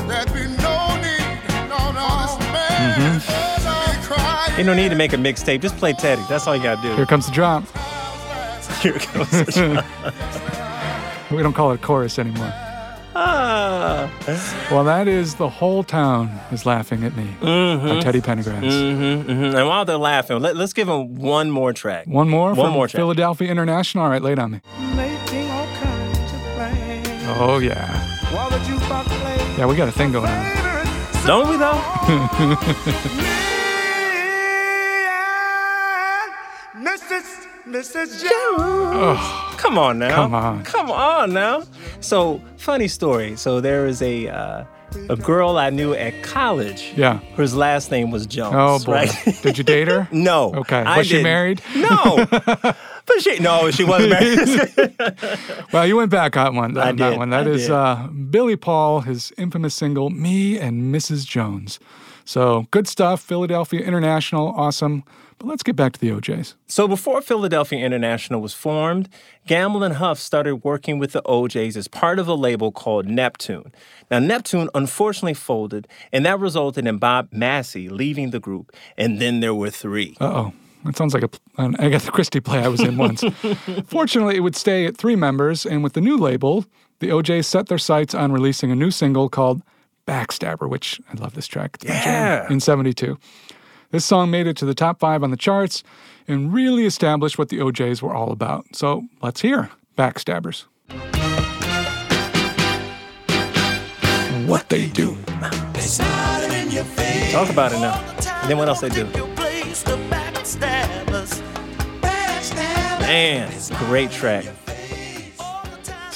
There'd 0.08 0.34
be 0.34 0.48
no 0.64 0.96
need, 0.96 1.68
no, 1.68 1.92
no, 1.92 2.22
this 2.22 2.40
man 2.54 3.20
Mm-hmm. 3.20 3.41
To 4.56 4.58
be 4.58 4.60
crying. 4.60 4.60
Ain't 4.60 4.68
no 4.68 4.74
need 4.74 4.90
to 4.90 4.96
make 4.96 5.14
a 5.14 5.18
mixtape. 5.18 5.62
Just 5.62 5.78
play 5.78 5.94
Teddy. 5.94 6.22
That's 6.30 6.48
all 6.48 6.56
you 6.56 6.64
gotta 6.64 6.82
do. 6.82 6.96
Here 6.96 7.06
comes 7.06 7.26
the 7.26 7.32
drop. 7.32 7.64
Here 8.82 8.96
it 8.96 9.08
goes. 9.14 9.58
We 11.32 11.42
don't 11.42 11.54
call 11.54 11.72
it 11.72 11.82
chorus 11.82 12.20
anymore. 12.20 12.52
ah. 13.16 14.12
Well, 14.70 14.84
that 14.84 15.08
is 15.08 15.36
The 15.36 15.48
Whole 15.48 15.82
Town 15.82 16.30
is 16.52 16.66
Laughing 16.66 17.06
at 17.06 17.16
Me 17.16 17.24
by 17.40 18.02
Teddy 18.02 18.20
Pendergrass. 18.20 18.62
Mm-hmm, 18.62 19.32
mm-hmm. 19.32 19.56
And 19.56 19.66
while 19.66 19.86
they're 19.86 19.96
laughing, 19.96 20.40
let, 20.42 20.58
us 20.58 20.74
give 20.74 20.88
them 20.88 21.16
one 21.16 21.50
more 21.50 21.72
track. 21.72 22.06
One 22.06 22.28
more 22.28 22.48
One 22.54 22.56
from 22.66 22.74
more 22.74 22.90
track. 22.90 23.00
Philadelphia 23.00 23.50
International. 23.50 24.04
All 24.04 24.10
right, 24.10 24.22
lay 24.22 24.34
it 24.34 24.40
on 24.40 24.52
me. 24.52 24.60
Making 24.94 25.50
all 25.52 25.68
kinds 25.78 26.20
of 26.34 26.40
plans. 26.56 27.08
Oh, 27.40 27.60
yeah. 27.60 27.88
While 28.36 28.50
the 28.50 28.58
jukebox 28.58 29.06
plays. 29.06 29.58
Yeah, 29.58 29.68
we 29.68 29.78
got 29.78 29.88
a 29.88 29.94
thing 29.94 30.12
going 30.12 30.26
on. 30.30 31.26
Don't 31.26 31.48
we 31.48 31.56
though? 31.56 33.28
Mrs. 36.82 37.48
Mrs. 37.68 38.24
Jones. 38.24 39.20
Come 39.62 39.78
on 39.78 40.00
now. 40.00 40.16
Come 40.16 40.34
on. 40.34 40.64
Come 40.64 40.90
on 40.92 41.34
now. 41.34 41.64
So, 42.00 42.42
funny 42.58 42.88
story. 42.88 43.36
So, 43.36 43.62
there 43.62 43.86
is 43.86 44.02
a 44.02 44.28
uh, 44.30 44.64
a 45.10 45.16
girl 45.16 45.58
I 45.58 45.70
knew 45.70 45.94
at 45.94 46.24
college. 46.24 46.94
Yeah. 46.96 47.20
Whose 47.36 47.56
last 47.56 47.92
name 47.92 48.10
was 48.12 48.26
Jones. 48.26 48.56
Oh, 48.58 48.80
boy. 48.84 48.94
Right? 48.94 49.40
Did 49.44 49.58
you 49.58 49.64
date 49.64 49.88
her? 49.88 50.08
no. 50.12 50.54
Okay. 50.56 50.80
I 50.80 50.98
Was 50.98 51.08
she 51.08 51.14
didn't. 51.14 51.24
married? 51.24 51.62
No. 51.76 52.26
but 52.32 52.76
she 53.22 53.40
no, 53.40 53.70
she 53.72 53.84
wasn't 53.84 54.10
married. 54.12 54.96
Well, 55.72 55.88
you 55.88 55.96
went 55.96 56.12
back 56.12 56.36
on 56.36 56.56
one. 56.56 56.78
I 56.78 56.90
on 56.90 56.96
that 56.98 57.18
one. 57.18 57.30
That 57.30 57.48
I 57.48 57.52
is 57.52 57.62
did. 57.64 57.72
uh, 57.72 58.08
Billy 58.08 58.56
Paul, 58.58 59.02
his 59.02 59.32
infamous 59.38 59.76
single 59.76 60.10
"Me 60.10 60.58
and 60.58 60.94
Mrs. 60.94 61.26
Jones." 61.26 61.80
So 62.26 62.68
good 62.72 62.88
stuff. 62.88 63.22
Philadelphia 63.22 63.82
International, 63.82 64.50
awesome. 64.50 65.04
But 65.42 65.48
let's 65.48 65.64
get 65.64 65.76
back 65.76 65.94
to 65.94 66.00
the 66.00 66.12
O'Jays. 66.12 66.56
so, 66.68 66.88
before 66.88 67.20
Philadelphia 67.20 67.84
International 67.84 68.40
was 68.42 68.54
formed, 68.54 69.10
Gamble 69.48 69.82
and 69.82 69.96
Huff 69.96 70.20
started 70.20 70.58
working 70.58 71.00
with 71.00 71.14
the 71.14 71.24
O'Jays 71.28 71.76
as 71.76 71.88
part 71.88 72.20
of 72.20 72.28
a 72.28 72.36
label 72.36 72.72
called 72.72 73.08
Neptune. 73.08 73.72
Now, 74.12 74.20
Neptune 74.20 74.70
unfortunately 74.76 75.34
folded, 75.34 75.88
and 76.14 76.24
that 76.28 76.40
resulted 76.40 76.86
in 76.86 77.00
Bob 77.00 77.30
Massey 77.32 77.90
leaving 77.90 78.30
the 78.30 78.40
group. 78.40 78.72
And 79.00 79.20
then 79.20 79.40
there 79.40 79.56
were 79.56 79.72
three. 79.72 80.16
Uh 80.22 80.26
oh. 80.26 80.54
That 80.86 80.96
sounds 80.98 81.14
like 81.16 81.24
a, 81.24 81.30
an 81.58 81.76
Agatha 81.80 82.12
Christie 82.12 82.40
play 82.40 82.60
I 82.60 82.68
was 82.68 82.82
in 82.82 82.98
once. 82.98 83.24
Fortunately, 83.86 84.36
it 84.36 84.42
would 84.42 84.56
stay 84.56 84.86
at 84.86 84.98
three 84.98 85.16
members, 85.16 85.66
and 85.66 85.84
with 85.84 85.94
the 85.94 86.02
new 86.02 86.18
label, 86.18 86.66
the 87.00 87.12
O'Jays 87.12 87.48
set 87.48 87.68
their 87.68 87.78
sights 87.80 88.14
on 88.14 88.32
releasing 88.32 88.72
a 88.72 88.76
new 88.76 88.92
single 88.92 89.28
called 89.30 89.64
Backstabber, 90.08 90.70
which 90.70 91.00
I 91.12 91.16
love 91.22 91.34
this 91.34 91.48
track. 91.48 91.78
It's 91.82 91.86
my 91.86 91.94
jam, 91.96 92.04
Yeah. 92.06 92.52
In 92.54 92.60
72. 92.60 93.18
This 93.92 94.06
song 94.06 94.32
made 94.32 94.48
it 94.48 94.56
to 94.58 94.66
the 94.66 94.74
top 94.74 95.00
five 95.00 95.22
on 95.24 95.32
the 95.32 95.38
charts 95.38 95.84
and 96.28 96.54
really 96.54 96.86
established 96.86 97.38
what 97.38 97.50
the 97.50 97.62
O'Jays 97.62 98.02
were 98.02 98.14
all 98.14 98.32
about. 98.32 98.66
So 98.76 99.04
let's 99.22 99.42
hear 99.42 99.70
Backstabbers. 99.98 100.66
What 104.48 104.70
they 104.70 104.88
do. 104.88 105.18
Talk 107.32 107.50
about 107.50 107.72
it 107.72 107.80
now. 107.80 108.00
And 108.42 108.50
then 108.50 108.58
what 108.58 108.68
else 108.68 108.82
they 108.82 108.90
do? 108.90 109.06
Man, 113.02 113.52
great 113.88 114.12
track. 114.12 114.46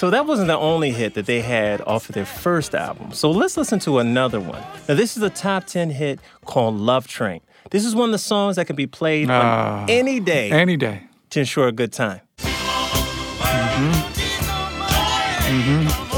So 0.06 0.12
that 0.12 0.28
wasn't 0.28 0.50
the 0.50 0.58
only 0.60 0.92
hit 0.92 1.16
that 1.16 1.26
they 1.26 1.42
had 1.42 1.82
off 1.82 2.10
of 2.10 2.14
their 2.14 2.28
first 2.28 2.76
album. 2.76 3.12
So 3.12 3.32
let's 3.32 3.58
listen 3.58 3.80
to 3.80 3.98
another 3.98 4.40
one. 4.40 4.62
Now 4.88 4.94
this 4.94 5.18
is 5.18 5.24
a 5.24 5.32
top 5.32 5.64
10 5.66 5.90
hit 5.90 6.20
called 6.46 6.76
Love 6.76 7.08
Train. 7.08 7.42
This 7.72 7.84
is 7.84 7.96
one 7.96 8.10
of 8.10 8.12
the 8.12 8.20
songs 8.20 8.58
that 8.58 8.68
can 8.68 8.76
be 8.76 8.86
played 8.86 9.32
Ah. 9.32 9.82
on 9.82 9.90
any 9.90 10.20
day 10.20 10.52
Any 10.52 10.78
day. 10.78 11.02
to 11.32 11.40
ensure 11.40 11.68
a 11.68 11.72
good 11.72 11.92
time. 11.92 12.22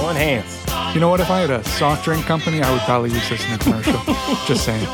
On 0.04 0.16
hands. 0.18 0.66
You 0.94 1.00
know 1.00 1.08
what? 1.08 1.22
If 1.22 1.30
I 1.32 1.40
had 1.40 1.50
a 1.50 1.64
soft 1.64 2.04
drink 2.04 2.26
company, 2.26 2.62
I 2.62 2.70
would 2.74 2.82
probably 2.82 3.12
use 3.12 3.30
this 3.30 3.46
in 3.48 3.54
a 3.54 3.58
commercial. 3.58 3.94
Just 4.48 4.66
saying. 4.66 4.86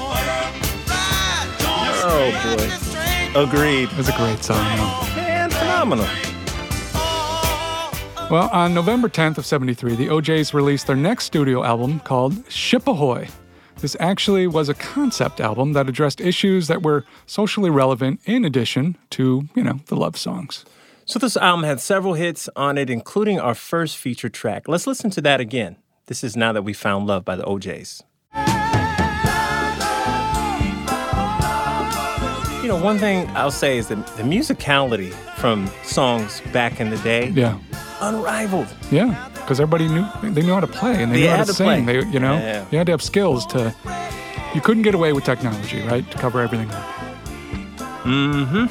Oh 2.05 2.29
boy. 3.33 3.41
Agreed. 3.41 3.89
It's 3.97 4.09
a 4.09 4.15
great 4.17 4.43
song, 4.43 4.63
though. 4.77 5.15
Man, 5.15 5.49
phenomenal. 5.49 6.05
Well, 8.33 8.49
on 8.51 8.73
November 8.73 9.09
10th 9.09 9.37
of 9.37 9.45
73, 9.45 9.93
the 9.95 10.09
O'Jays 10.09 10.55
released 10.55 10.87
their 10.87 10.95
next 10.95 11.25
studio 11.25 11.63
album 11.63 11.99
called 11.99 12.51
Ship 12.51 12.81
Ahoy. 12.87 13.27
This 13.77 13.95
actually 13.99 14.47
was 14.47 14.69
a 14.69 14.73
concept 14.73 15.39
album 15.39 15.73
that 15.73 15.87
addressed 15.87 16.19
issues 16.19 16.67
that 16.67 16.81
were 16.81 17.05
socially 17.27 17.69
relevant 17.69 18.21
in 18.25 18.43
addition 18.43 18.97
to, 19.11 19.47
you 19.53 19.63
know, 19.63 19.81
the 19.85 19.95
love 19.95 20.17
songs. 20.17 20.65
So 21.05 21.19
this 21.19 21.37
album 21.37 21.63
had 21.63 21.79
several 21.79 22.15
hits 22.15 22.49
on 22.55 22.79
it, 22.79 22.89
including 22.89 23.39
our 23.39 23.53
first 23.53 23.97
feature 23.97 24.29
track. 24.29 24.67
Let's 24.67 24.87
listen 24.87 25.11
to 25.11 25.21
that 25.21 25.39
again. 25.39 25.75
This 26.07 26.23
is 26.23 26.35
Now 26.35 26.51
That 26.53 26.63
We 26.63 26.73
Found 26.73 27.05
Love 27.05 27.23
by 27.23 27.35
the 27.35 27.47
O'Jays. 27.47 28.01
You 32.63 32.69
know, 32.69 32.81
one 32.83 32.97
thing 32.97 33.29
I'll 33.35 33.51
say 33.51 33.77
is 33.77 33.89
that 33.89 34.07
the 34.17 34.23
musicality 34.23 35.13
from 35.37 35.69
songs 35.83 36.41
back 36.51 36.79
in 36.79 36.89
the 36.89 36.97
day, 36.97 37.29
Yeah. 37.29 37.59
Unrivaled. 38.07 38.67
Yeah. 38.91 39.29
Because 39.33 39.59
everybody 39.59 39.87
knew 39.87 40.05
they 40.21 40.41
knew 40.41 40.53
how 40.53 40.59
to 40.61 40.67
play 40.67 41.01
and 41.03 41.11
they 41.11 41.21
They 41.21 41.27
knew 41.27 41.29
how 41.29 41.37
to, 41.43 41.45
to 41.45 41.53
sing. 41.53 41.85
play. 41.85 42.01
They, 42.01 42.07
you 42.07 42.19
know, 42.19 42.33
Yeah. 42.33 42.65
you 42.71 42.77
had 42.77 42.87
to 42.87 42.93
have 42.93 43.01
skills 43.01 43.45
to. 43.47 43.73
You 44.55 44.61
couldn't 44.61 44.83
get 44.83 44.93
away 44.95 45.13
with 45.13 45.23
technology, 45.23 45.81
right? 45.81 46.09
To 46.11 46.17
cover 46.17 46.39
everything 46.41 46.69
up. 46.71 46.83
Mm-hmm. 48.03 48.65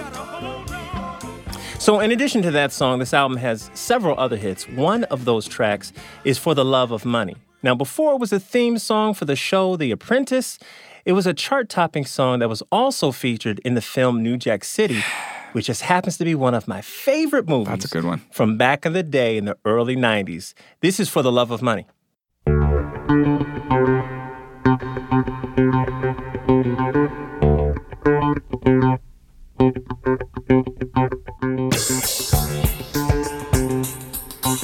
So, 1.78 1.98
in 2.00 2.12
addition 2.12 2.42
to 2.42 2.50
that 2.52 2.70
song, 2.72 3.00
this 3.00 3.12
album 3.12 3.38
has 3.38 3.68
several 3.74 4.18
other 4.18 4.36
hits. 4.36 4.68
One 4.68 5.02
of 5.04 5.24
those 5.24 5.48
tracks 5.48 5.92
is 6.24 6.38
For 6.38 6.54
the 6.54 6.64
Love 6.64 6.92
of 6.92 7.04
Money. 7.04 7.36
Now, 7.62 7.74
before 7.74 8.12
it 8.14 8.18
was 8.20 8.32
a 8.32 8.38
theme 8.38 8.78
song 8.78 9.14
for 9.14 9.24
the 9.24 9.34
show 9.36 9.76
The 9.76 9.90
Apprentice, 9.90 10.58
it 11.04 11.12
was 11.12 11.26
a 11.26 11.34
chart 11.34 11.68
topping 11.68 12.04
song 12.04 12.38
that 12.38 12.48
was 12.48 12.62
also 12.70 13.10
featured 13.10 13.58
in 13.64 13.74
the 13.74 13.80
film 13.80 14.22
New 14.22 14.36
Jack 14.36 14.62
City, 14.64 15.02
which 15.52 15.66
just 15.66 15.82
happens 15.82 16.16
to 16.18 16.24
be 16.24 16.34
one 16.34 16.54
of 16.54 16.66
my 16.68 16.80
favorite 16.80 17.48
movies. 17.48 17.68
That's 17.68 17.84
a 17.86 17.88
good 17.88 18.04
one. 18.04 18.22
From 18.32 18.56
back 18.56 18.84
in 18.86 18.92
the 18.92 19.02
day 19.02 19.36
in 19.36 19.44
the 19.44 19.56
early 19.64 19.96
90s. 19.96 20.54
This 20.80 20.98
is 21.00 21.08
For 21.08 21.22
the 21.22 21.32
Love 21.32 21.50
of 21.50 21.62
Money. 21.62 21.86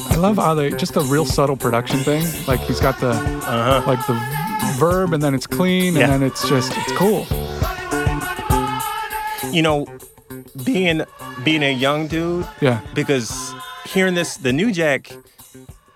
I 0.00 0.16
love 0.16 0.37
how 0.37 0.54
they 0.54 0.71
just 0.71 0.97
a 0.97 1.00
real 1.02 1.25
subtle 1.25 1.57
production 1.57 1.99
thing. 2.00 2.25
Like 2.47 2.61
he's 2.61 2.80
got 2.80 2.99
the 3.00 3.12
like 3.87 4.04
the 4.07 4.14
verb 4.78 5.12
and 5.12 5.23
then 5.23 5.35
it's 5.35 5.47
clean 5.47 5.97
and 5.97 6.04
Uh-huh. 6.04 6.12
Yeah. 6.12 6.18
then 6.18 6.23
it's 6.26 6.49
just 6.49 6.73
it's 6.76 6.92
cool. 6.92 7.26
You 9.52 9.62
know, 9.62 9.87
being 10.64 11.02
being 11.44 11.62
a 11.62 11.73
young 11.73 12.06
dude, 12.08 12.47
Yeah. 12.61 12.80
because 12.94 13.54
hearing 13.87 14.14
this, 14.14 14.37
the 14.37 14.52
New 14.52 14.73
Jack, 14.73 15.11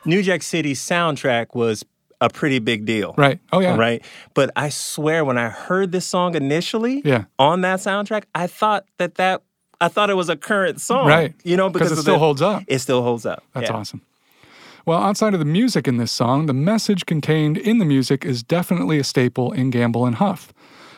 New 0.04 0.22
Jack 0.22 0.42
City 0.42 0.74
soundtrack 0.74 1.54
was 1.54 1.84
a 2.20 2.28
pretty 2.30 2.58
big 2.60 2.84
deal. 2.84 3.14
Right. 3.18 3.40
Oh 3.52 3.58
yeah. 3.60 3.76
Right. 3.76 4.04
But 4.34 4.50
I 4.56 4.68
swear, 4.68 5.24
when 5.24 5.38
I 5.38 5.48
heard 5.48 5.92
this 5.92 6.06
song 6.06 6.34
initially 6.34 7.02
Yeah. 7.04 7.24
on 7.38 7.62
that 7.62 7.80
soundtrack, 7.80 8.24
I 8.34 8.46
thought 8.46 8.84
that 8.98 9.16
that 9.16 9.42
I 9.80 9.88
thought 9.88 10.10
it 10.10 10.14
was 10.14 10.28
a 10.28 10.36
current 10.36 10.80
song. 10.80 11.08
Right. 11.08 11.34
You 11.42 11.56
know, 11.56 11.68
because 11.68 11.90
it 11.90 11.96
still 11.96 12.14
the- 12.14 12.18
holds 12.20 12.40
up. 12.40 12.62
It 12.68 12.78
still 12.78 13.02
holds 13.02 13.26
up. 13.26 13.42
That's 13.52 13.68
Yeah. 13.68 13.76
awesome. 13.76 14.02
Well, 14.86 14.98
outside 15.00 15.32
of 15.34 15.38
the 15.40 15.46
music 15.46 15.86
in 15.86 15.96
this 15.96 16.10
song, 16.10 16.46
the 16.46 16.52
message 16.52 17.06
contained 17.06 17.56
in 17.56 17.78
the 17.78 17.84
music 17.84 18.24
is 18.24 18.42
definitely 18.42 18.98
a 18.98 19.04
staple 19.04 19.52
in 19.52 19.70
Gamble 19.70 20.06
and 20.06 20.16
Huff. 20.16 20.52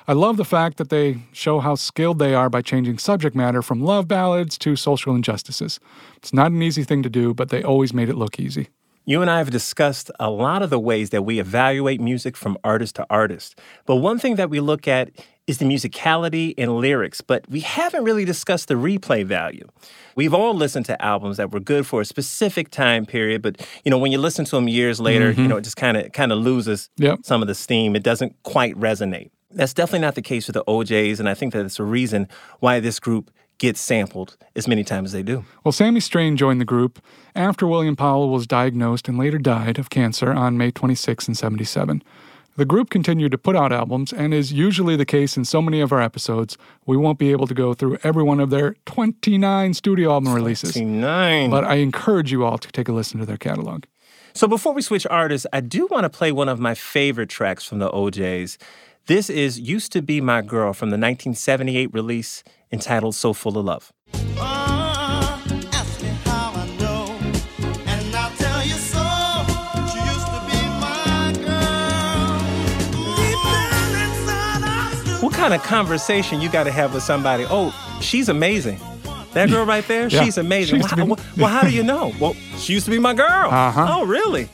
I 0.07 0.13
love 0.13 0.37
the 0.37 0.45
fact 0.45 0.77
that 0.77 0.91
they 0.91 1.23
show 1.33 1.61
how 1.61 1.77
skilled 1.77 2.19
they 2.19 2.35
are 2.35 2.51
by 2.51 2.61
changing 2.61 2.99
subject 2.99 3.35
matter 3.35 3.63
from 3.63 3.83
love 3.83 4.07
ballads 4.07 4.59
to 4.59 4.77
social 4.77 5.15
injustices. 5.15 5.81
It's 6.17 6.35
not 6.35 6.53
an 6.53 6.63
easy 6.63 6.85
thing 6.85 7.03
to 7.05 7.09
do, 7.09 7.33
but 7.33 7.49
they 7.49 7.63
always 7.63 7.95
made 7.95 8.11
it 8.11 8.17
look 8.17 8.39
easy. 8.39 8.69
You 9.07 9.23
and 9.23 9.31
I 9.31 9.39
have 9.39 9.51
discussed 9.51 10.11
a 10.21 10.31
lot 10.31 10.63
of 10.63 10.71
the 10.71 10.79
ways 10.79 11.11
that 11.11 11.23
we 11.23 11.39
evaluate 11.39 12.01
music 12.01 12.37
from 12.37 12.59
artist 12.65 12.97
to 12.97 13.07
artist. 13.09 13.59
But 13.87 13.97
one 13.97 14.19
thing 14.19 14.37
that 14.37 14.51
we 14.51 14.61
look 14.61 14.89
at 14.89 15.11
is 15.47 15.59
the 15.59 15.67
musicality 15.67 16.55
and 16.57 16.79
lyrics, 16.79 17.21
but 17.21 17.49
we 17.51 17.61
haven't 17.61 18.05
really 18.05 18.25
discussed 18.25 18.69
the 18.69 18.75
replay 18.75 19.25
value. 19.25 19.69
We've 20.17 20.33
all 20.33 20.55
listened 20.55 20.87
to 20.87 21.03
albums 21.05 21.37
that 21.37 21.51
were 21.51 21.61
good 21.61 21.87
for 21.87 22.01
a 22.01 22.05
specific 22.05 22.71
time 22.71 23.05
period, 23.05 23.43
but 23.43 23.67
you 23.85 23.91
know, 23.91 23.99
when 23.99 24.11
you 24.11 24.19
listen 24.19 24.47
to 24.47 24.57
them 24.57 24.69
years 24.69 25.01
later, 25.01 25.29
you 25.29 25.35
mm-hmm. 25.35 25.49
know, 25.49 25.57
it 25.59 25.65
just 25.65 25.77
kind 25.77 25.97
of 25.97 26.13
kind 26.13 26.33
of 26.33 26.39
loses 26.39 26.89
Yep. 26.97 27.21
some 27.25 27.43
of 27.43 27.49
the 27.49 27.55
steam. 27.55 27.95
It 27.95 28.03
doesn't 28.03 28.43
quite 28.43 28.75
resonate. 28.75 29.31
That's 29.55 29.73
definitely 29.73 30.01
not 30.01 30.15
the 30.15 30.23
case 30.23 30.47
with 30.47 30.55
the 30.55 30.65
O'Jays, 30.69 31.21
and 31.21 31.29
I 31.29 31.35
think 31.35 31.53
that 31.53 31.65
it's 31.65 31.79
a 31.79 31.85
reason 31.85 32.29
why 32.61 32.81
this 32.81 33.01
group 33.01 33.31
gets 33.59 33.81
sampled 33.81 34.37
as 34.57 34.67
many 34.67 34.83
times 34.83 35.09
as 35.09 35.13
they 35.13 35.23
do. 35.23 35.45
Well, 35.63 35.73
Sammy 35.73 36.01
Strain 36.01 36.37
joined 36.37 36.61
the 36.61 36.65
group 36.65 37.01
after 37.37 37.67
William 37.67 37.95
Powell 37.95 38.31
was 38.31 38.47
diagnosed 38.47 39.09
and 39.09 39.17
later 39.17 39.39
died 39.39 39.79
of 39.79 39.91
cancer 39.91 40.33
on 40.33 40.59
May 40.59 40.71
26 40.73 41.29
and 41.29 41.37
77. 41.37 42.03
The 42.57 42.65
group 42.65 42.91
continued 42.91 43.33
to 43.33 43.39
put 43.39 43.57
out 43.57 43.73
albums, 43.73 44.13
and 44.13 44.33
is 44.33 44.53
usually 44.53 44.95
the 44.95 45.05
case 45.05 45.37
in 45.37 45.45
so 45.45 45.61
many 45.61 45.81
of 45.81 45.91
our 45.91 46.01
episodes, 46.01 46.57
we 46.87 46.97
won't 46.97 47.19
be 47.19 47.33
able 47.33 47.49
to 47.49 47.55
go 47.55 47.75
through 47.75 47.99
every 48.05 48.23
one 48.23 48.39
of 48.39 48.51
their 48.51 48.77
29 48.87 49.75
studio 49.75 50.13
album 50.13 50.33
releases. 50.33 50.77
Nine. 50.77 51.51
But 51.51 51.65
I 51.65 51.77
encourage 51.77 52.31
you 52.31 52.45
all 52.45 52.59
to 52.59 52.71
take 52.71 52.89
a 52.89 52.93
listen 52.93 53.19
to 53.19 53.27
their 53.27 53.37
catalog. 53.37 53.85
So 54.35 54.47
before 54.47 54.73
we 54.73 54.83
switch 54.83 55.07
artists, 55.11 55.49
I 55.53 55.61
do 55.61 55.89
want 55.91 56.05
to 56.05 56.11
play 56.11 56.31
one 56.31 56.49
of 56.49 56.61
my 56.61 56.75
favorite 56.75 57.29
tracks 57.29 57.65
from 57.65 57.81
the 57.81 57.91
O'Jays. 57.93 58.57
This 59.07 59.29
is 59.29 59.61
Used 59.61 59.93
to 59.93 60.03
Be 60.03 60.21
My 60.21 60.41
Girl 60.41 60.73
from 60.73 60.89
the 60.91 60.95
1978 60.95 61.93
release 61.93 62.43
entitled 62.73 63.15
So 63.15 63.33
Full 63.35 63.59
of 63.59 63.65
Love. 63.65 63.93
Uh, 64.15 65.39
ask 65.73 66.03
me 66.03 66.09
how 66.25 66.53
I 66.55 66.67
know, 66.79 67.15
and 67.87 68.17
I'll 68.17 68.31
tell 68.37 68.63
you 68.65 68.73
so. 68.75 69.05
She 69.93 69.99
used 69.99 70.27
to 70.27 70.41
be 70.49 70.61
my 70.81 71.35
girl. 71.45 72.39
Deep 73.17 73.41
down 73.45 73.93
inside, 74.09 74.63
I 74.65 75.01
still 75.05 75.23
What 75.29 75.35
kind 75.35 75.53
of 75.55 75.63
conversation 75.63 76.41
you 76.41 76.49
got 76.49 76.65
to 76.65 76.73
have 76.73 76.95
with 76.95 77.03
somebody? 77.03 77.45
Oh, 77.49 77.75
she's 78.01 78.29
amazing. 78.31 78.81
That 79.35 79.51
girl 79.51 79.67
right 79.67 79.87
there, 79.89 80.09
Yeah, 80.09 80.25
she's 80.25 80.39
amazing. 80.39 80.77
used 80.77 80.89
to 80.91 80.97
Well, 81.05 81.17
be- 81.17 81.23
how- 81.23 81.29
well, 81.37 81.49
how 81.49 81.63
do 81.63 81.71
you 81.75 81.83
know? 81.83 82.13
Well, 82.21 82.35
she 82.57 82.73
used 82.73 82.85
to 82.87 82.91
be 82.93 83.01
my 83.01 83.13
girl. 83.15 83.51
Uh-huh. 83.51 83.87
Oh, 83.99 84.07
really? 84.07 84.49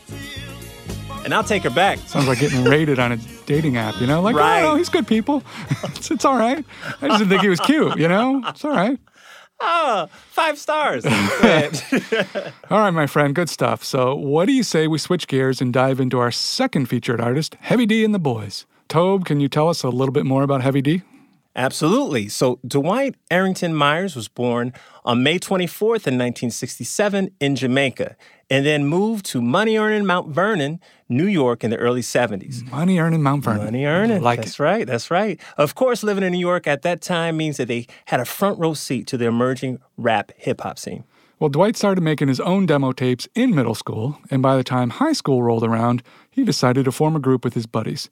And 1.30 1.36
I'll 1.36 1.44
take 1.44 1.62
her 1.62 1.70
back. 1.70 2.00
Sounds 2.00 2.26
like 2.26 2.40
getting 2.40 2.64
rated 2.64 2.98
on 2.98 3.12
a 3.12 3.16
dating 3.46 3.76
app, 3.76 4.00
you 4.00 4.06
know? 4.08 4.20
Like, 4.20 4.34
Right. 4.34 4.64
oh, 4.64 4.70
no, 4.72 4.74
he's 4.74 4.88
good 4.88 5.06
people. 5.06 5.44
it's, 5.84 6.10
it's 6.10 6.24
all 6.24 6.36
right. 6.36 6.64
I 7.00 7.06
just 7.06 7.20
didn't 7.20 7.28
think 7.28 7.42
he 7.42 7.48
was 7.48 7.60
cute, 7.60 7.96
you 8.00 8.08
know? 8.08 8.42
It's 8.48 8.64
all 8.64 8.72
right. 8.72 8.98
Ah, 9.60 10.08
five 10.30 10.58
stars. 10.58 11.06
All 12.70 12.80
right, 12.80 12.90
my 12.90 13.06
friend, 13.06 13.32
good 13.32 13.48
stuff. 13.48 13.84
So, 13.84 14.16
what 14.16 14.46
do 14.46 14.52
you 14.52 14.64
say 14.64 14.88
we 14.88 14.98
switch 14.98 15.28
gears 15.28 15.60
and 15.60 15.72
dive 15.72 16.00
into 16.00 16.18
our 16.18 16.32
second 16.32 16.86
featured 16.86 17.20
artist, 17.20 17.56
Heavy 17.60 17.86
D 17.86 18.04
and 18.04 18.12
the 18.12 18.18
Boys? 18.18 18.66
Tobe, 18.88 19.24
can 19.24 19.38
you 19.38 19.48
tell 19.48 19.68
us 19.68 19.84
a 19.84 19.88
little 19.88 20.12
bit 20.12 20.26
more 20.26 20.42
about 20.42 20.62
Heavy 20.62 20.82
D? 20.82 21.02
Absolutely. 21.54 22.28
So 22.28 22.58
Dwight 22.66 23.14
Arrington 23.30 23.74
Myers 23.74 24.16
was 24.16 24.26
born 24.26 24.72
on 25.04 25.22
May 25.22 25.38
24th 25.38 26.08
in 26.08 26.16
1967 26.18 27.30
in 27.38 27.54
Jamaica 27.54 28.16
and 28.50 28.66
then 28.66 28.84
moved 28.84 29.24
to 29.26 29.40
money 29.40 29.78
earning 29.78 30.04
Mount 30.04 30.28
Vernon, 30.28 30.80
New 31.08 31.26
York 31.26 31.62
in 31.62 31.70
the 31.70 31.76
early 31.76 32.02
70s. 32.02 32.68
Money 32.70 32.98
earning 32.98 33.22
Mount 33.22 33.44
Vernon. 33.44 33.64
Money 33.64 33.84
earning. 33.84 34.22
Like 34.22 34.40
that's 34.40 34.58
it. 34.58 34.62
right. 34.62 34.86
That's 34.86 35.10
right. 35.10 35.40
Of 35.56 35.74
course, 35.74 36.02
living 36.02 36.24
in 36.24 36.32
New 36.32 36.38
York 36.38 36.66
at 36.66 36.82
that 36.82 37.00
time 37.00 37.36
means 37.36 37.56
that 37.58 37.68
they 37.68 37.86
had 38.06 38.20
a 38.20 38.24
front 38.24 38.58
row 38.58 38.74
seat 38.74 39.06
to 39.08 39.16
the 39.16 39.26
emerging 39.26 39.78
rap 39.96 40.32
hip 40.36 40.60
hop 40.60 40.78
scene. 40.78 41.04
Well, 41.38 41.48
Dwight 41.48 41.76
started 41.76 42.02
making 42.02 42.28
his 42.28 42.40
own 42.40 42.66
demo 42.66 42.92
tapes 42.92 43.26
in 43.34 43.54
middle 43.54 43.74
school, 43.74 44.18
and 44.30 44.42
by 44.42 44.56
the 44.56 44.64
time 44.64 44.90
high 44.90 45.14
school 45.14 45.42
rolled 45.42 45.64
around, 45.64 46.02
he 46.30 46.44
decided 46.44 46.84
to 46.84 46.92
form 46.92 47.16
a 47.16 47.20
group 47.20 47.44
with 47.44 47.54
his 47.54 47.66
buddies. 47.66 48.10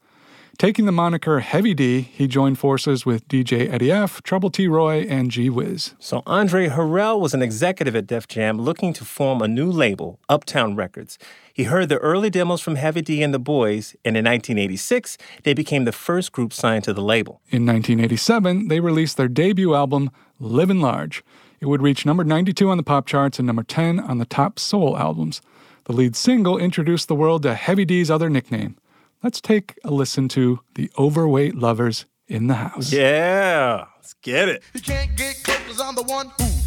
Taking 0.58 0.86
the 0.86 0.92
moniker 0.92 1.38
Heavy 1.38 1.72
D, 1.72 2.00
he 2.00 2.26
joined 2.26 2.58
forces 2.58 3.06
with 3.06 3.28
DJ 3.28 3.72
Eddie 3.72 3.92
F., 3.92 4.20
Trouble 4.24 4.50
T. 4.50 4.66
Roy, 4.66 5.06
and 5.08 5.30
G 5.30 5.48
Wiz. 5.48 5.94
So 6.00 6.24
Andre 6.26 6.66
Harrell 6.68 7.20
was 7.20 7.32
an 7.32 7.42
executive 7.42 7.94
at 7.94 8.08
Def 8.08 8.26
Jam 8.26 8.58
looking 8.58 8.92
to 8.94 9.04
form 9.04 9.40
a 9.40 9.46
new 9.46 9.70
label, 9.70 10.18
Uptown 10.28 10.74
Records. 10.74 11.16
He 11.54 11.62
heard 11.62 11.88
the 11.88 11.98
early 11.98 12.28
demos 12.28 12.60
from 12.60 12.74
Heavy 12.74 13.02
D 13.02 13.22
and 13.22 13.32
the 13.32 13.38
Boys, 13.38 13.94
and 14.04 14.16
in 14.16 14.24
1986, 14.24 15.16
they 15.44 15.54
became 15.54 15.84
the 15.84 15.92
first 15.92 16.32
group 16.32 16.52
signed 16.52 16.82
to 16.82 16.92
the 16.92 17.02
label. 17.04 17.40
In 17.50 17.64
1987, 17.64 18.66
they 18.66 18.80
released 18.80 19.16
their 19.16 19.28
debut 19.28 19.76
album, 19.76 20.10
Livin' 20.40 20.80
Large. 20.80 21.22
It 21.60 21.66
would 21.66 21.82
reach 21.82 22.04
number 22.04 22.24
92 22.24 22.68
on 22.68 22.78
the 22.78 22.82
pop 22.82 23.06
charts 23.06 23.38
and 23.38 23.46
number 23.46 23.62
10 23.62 24.00
on 24.00 24.18
the 24.18 24.26
top 24.26 24.58
soul 24.58 24.98
albums. 24.98 25.40
The 25.84 25.92
lead 25.92 26.16
single 26.16 26.58
introduced 26.58 27.06
the 27.06 27.14
world 27.14 27.44
to 27.44 27.54
Heavy 27.54 27.84
D's 27.84 28.10
other 28.10 28.28
nickname. 28.28 28.76
Let's 29.22 29.40
take 29.40 29.78
a 29.84 29.90
listen 29.90 30.28
to 30.28 30.60
The 30.74 30.90
Overweight 30.98 31.56
Lovers 31.56 32.06
in 32.28 32.46
the 32.46 32.54
House. 32.54 32.92
Yeah, 32.92 33.86
let's 33.96 34.14
get 34.22 34.48
it. 34.48 34.62
You 34.74 34.80
can't 34.80 35.16
get 35.16 35.42
close 35.42 35.58
'cause 35.66 35.80
I'm 35.80 35.94
the 35.96 36.02
one 36.04 36.26
who 36.38 36.44
wrote 36.44 36.46
the 36.46 36.46
book 36.46 36.57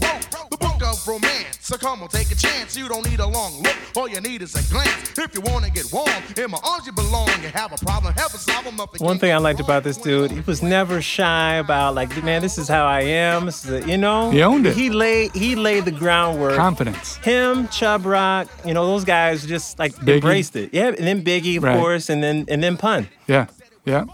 of 1.02 1.08
romance. 1.08 1.58
So 1.62 1.78
come 1.78 2.02
on, 2.04 2.10
take 2.10 2.32
a 2.32 2.36
chance. 2.36 2.76
You 2.78 2.88
don't 2.88 3.08
need 3.10 3.20
a 3.20 3.28
long 3.28 3.62
look. 3.62 3.76
All 3.96 4.08
you 4.08 4.20
need 4.22 4.42
is 4.42 4.56
a 4.56 4.72
glance. 4.74 5.18
If 5.18 5.34
you 5.34 5.42
want 5.42 5.66
to 5.66 5.72
get 5.72 5.92
warm, 5.92 6.10
in 6.38 6.52
my 6.52 6.58
arms 6.64 6.86
you 6.86 6.92
belong. 6.92 7.30
You 7.42 7.50
have 7.50 7.72
a 7.74 7.78
problem, 7.86 8.14
have 8.14 8.34
a 8.34 8.38
problem. 8.38 8.76
Nothing 8.76 9.06
One 9.06 9.20
thing 9.20 9.32
I 9.32 9.38
liked 9.38 9.60
about 9.60 9.84
this 9.84 9.98
dude, 9.98 10.32
he 10.32 10.40
was 10.42 10.62
never 10.62 11.02
shy 11.02 11.56
about 11.56 11.96
like, 11.96 12.24
man, 12.24 12.42
this 12.42 12.58
is 12.58 12.68
how 12.68 12.86
I 12.86 13.02
am. 13.02 13.46
This 13.46 13.66
is 13.66 13.72
a- 13.86 13.88
you 13.90 13.98
know, 13.98 14.32
He 14.32 14.42
owned 14.44 14.66
it. 14.68 14.76
He 14.76 14.90
laid 14.90 15.32
he 15.34 15.56
laid 15.56 15.86
the 15.86 15.92
groundwork. 15.92 16.56
Confidence. 16.56 17.18
Him, 17.18 17.68
Chubb 17.70 18.06
Rock, 18.06 18.48
you 18.66 18.74
know, 18.74 18.86
those 18.86 19.04
guys 19.04 19.46
just 19.46 19.80
like 19.80 19.94
Biggie. 19.96 20.16
embraced 20.16 20.56
it. 20.56 20.70
Yeah, 20.74 20.88
and 20.88 20.98
then 21.08 21.24
Biggie, 21.24 21.58
of 21.58 21.64
Right. 21.64 21.78
course, 21.80 22.10
and 22.10 22.22
then 22.24 22.46
and 22.48 22.62
then 22.64 22.78
Pun. 22.78 23.08
Yeah, 23.28 23.48
yeah. 23.86 24.06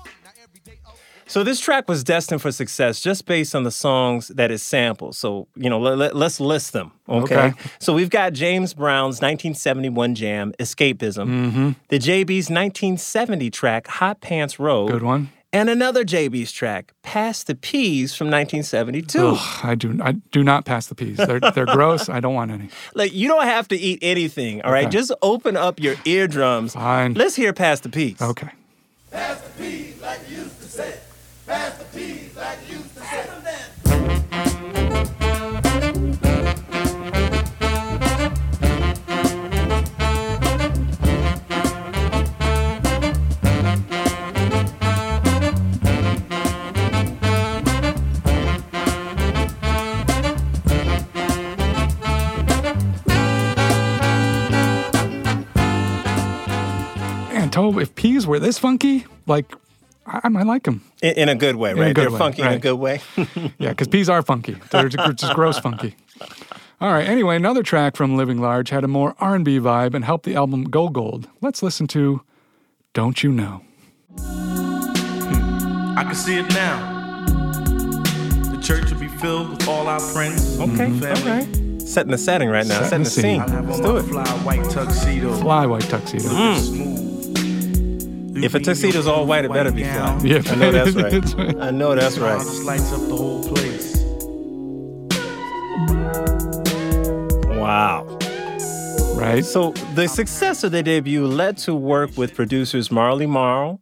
So 1.28 1.44
this 1.44 1.60
track 1.60 1.90
was 1.90 2.04
destined 2.04 2.42
for 2.42 2.52
success 2.52 3.02
just 3.02 3.26
based 3.26 3.54
on 3.54 3.64
the 3.64 3.72
songs 3.72 4.30
that 4.30 4.50
it 4.50 4.60
samples. 4.60 5.18
So, 5.18 5.48
you 5.56 5.70
know, 5.70 5.80
let, 5.80 6.16
us 6.16 6.40
list 6.40 6.72
them, 6.74 6.92
okay? 7.10 7.48
Okay. 7.48 7.54
So 7.80 7.94
we've 7.94 8.10
got 8.10 8.32
James 8.34 8.74
Brown's 8.74 9.16
1971 9.22 10.16
jam, 10.16 10.54
Escapism, 10.60 11.28
Mm-hmm. 11.28 11.70
the 11.90 12.00
JB's 12.00 12.50
1970 12.50 13.50
track, 13.50 13.88
Hot 13.88 14.22
Pants 14.22 14.58
Road. 14.60 14.90
Good 14.92 15.04
one. 15.04 15.30
And 15.54 15.70
another 15.70 16.04
JB's 16.04 16.52
track, 16.52 16.94
Pass 17.04 17.44
the 17.44 17.56
Peas 17.56 18.14
from 18.16 18.28
1972. 18.28 19.28
Ugh, 19.28 19.60
I 19.64 19.76
do 19.76 19.98
I 20.04 20.12
do 20.32 20.44
not 20.44 20.66
pass 20.66 20.88
the 20.88 20.96
peas. 20.96 21.18
They're 21.18 21.40
they're 21.40 21.66
gross. 21.74 22.10
I 22.10 22.20
don't 22.20 22.36
want 22.36 22.52
any. 22.52 22.70
Like, 22.96 23.14
you 23.14 23.30
don't 23.30 23.46
have 23.46 23.68
to 23.70 23.78
eat 23.78 24.00
anything, 24.02 24.62
all 24.64 24.72
right? 24.74 24.86
Okay. 24.88 24.92
Just 24.98 25.12
open 25.22 25.56
up 25.56 25.80
your 25.80 25.96
eardrums. 26.04 26.74
Fine. 26.74 27.14
Let's 27.14 27.36
hear 27.36 27.54
Pass 27.54 27.80
the 27.80 27.90
Peas. 27.90 28.22
Okay. 28.22 28.50
Pass 29.10 29.40
the 29.42 29.50
peas 29.64 30.02
like 30.02 30.20
you 30.30 30.38
used 30.40 30.62
to 30.62 30.68
say. 30.68 31.00
Pass 31.48 31.78
the 31.78 31.86
peas 31.98 32.36
like 32.36 32.58
you 32.68 32.76
used 32.76 32.94
to 32.94 33.00
say. 33.00 33.24
Man, 57.32 57.50
Tobe, 57.52 57.78
if 57.80 57.96
peas 57.96 58.28
were 58.28 58.40
this 58.40 58.60
funky, 58.60 59.06
like 59.28 59.56
I, 60.08 60.22
I 60.24 60.44
like 60.44 60.64
them. 60.64 60.82
In, 61.02 61.14
in 61.16 61.30
a 61.30 61.36
good 61.36 61.56
way, 61.58 61.74
right? 61.74 61.94
good 61.94 62.04
They're 62.06 62.12
way, 62.12 62.18
funky 62.18 62.42
in 62.42 62.48
a 62.54 62.60
good 62.60 62.76
way. 62.76 63.02
Yeah, 63.60 63.70
because 63.70 63.88
peas 63.90 64.10
are 64.10 64.22
funky. 64.22 64.56
They're 64.72 64.90
just 64.90 65.18
just 65.18 65.34
gross 65.36 65.60
funky. 65.60 65.96
All 66.80 66.92
right. 66.94 67.08
Anyway, 67.08 67.36
another 67.36 67.64
track 67.64 67.96
from 67.98 68.16
Living 68.16 68.40
Large 68.40 68.70
had 68.70 68.84
a 68.84 68.88
more 68.88 69.16
R&B 69.20 69.60
vibe 69.60 69.94
and 69.96 70.06
helped 70.06 70.26
the 70.26 70.36
album 70.36 70.64
go 70.66 70.90
gold. 70.90 71.28
Let's 71.42 71.62
listen 71.64 71.88
to 71.88 72.22
"Don't 72.94 73.22
You 73.24 73.32
Know." 73.32 73.62
I 76.00 76.04
can 76.04 76.16
see 76.16 76.38
it 76.38 76.48
now. 76.54 77.26
The 78.52 78.60
church 78.62 78.92
will 78.92 79.00
be 79.00 79.08
filled 79.08 79.50
with 79.50 79.68
all 79.68 79.88
our 79.88 80.00
friends. 80.00 80.60
okay, 80.60 80.76
family. 81.00 81.08
all 81.10 81.38
right. 81.38 81.82
Setting 81.82 82.12
the 82.12 82.18
setting 82.18 82.50
right 82.50 82.66
now. 82.68 82.84
Setting 82.84 83.06
Setting 83.06 83.42
the 83.42 83.48
the 83.48 83.48
scene. 83.48 83.48
scene. 83.48 83.68
Let's 83.68 83.80
do 83.80 83.98
it. 83.98 84.04
fly 84.04 84.28
white 84.44 84.70
tuxedo. 84.70 85.34
Fly 85.36 85.66
white 85.66 85.84
tuxedo. 85.84 86.30
Mm. 86.30 87.07
Smooth. 88.40 88.46
If 88.46 88.56
a 88.56 88.60
tuxedo's 88.60 89.08
all 89.08 89.26
white, 89.26 89.46
it 89.46 89.52
better 89.52 89.72
be 89.72 89.84
fly. 89.84 90.20
Yeah, 90.24 90.42
I 90.46 90.56
know 90.56 90.72
that's 90.72 90.96
right. 90.96 91.12
That's 91.12 91.34
right. 91.36 91.58
I 91.58 91.72
know 91.72 91.96
that's 91.96 92.18
Right. 92.18 92.36
right. 92.36 92.46
Just 92.46 92.64
lights 92.64 92.92
up 92.94 93.02
the 93.08 93.16
whole 93.16 93.44
place. 93.44 93.96
Wow. 97.58 98.06
Right. 99.16 99.44
So 99.44 99.72
the 99.96 100.08
success 100.08 100.64
of 100.64 100.72
their 100.72 100.84
debut 100.84 101.26
led 101.26 101.58
to 101.60 101.74
work 101.74 102.16
with 102.18 102.36
producers 102.36 102.92
Marley 102.92 103.26
Marl 103.26 103.82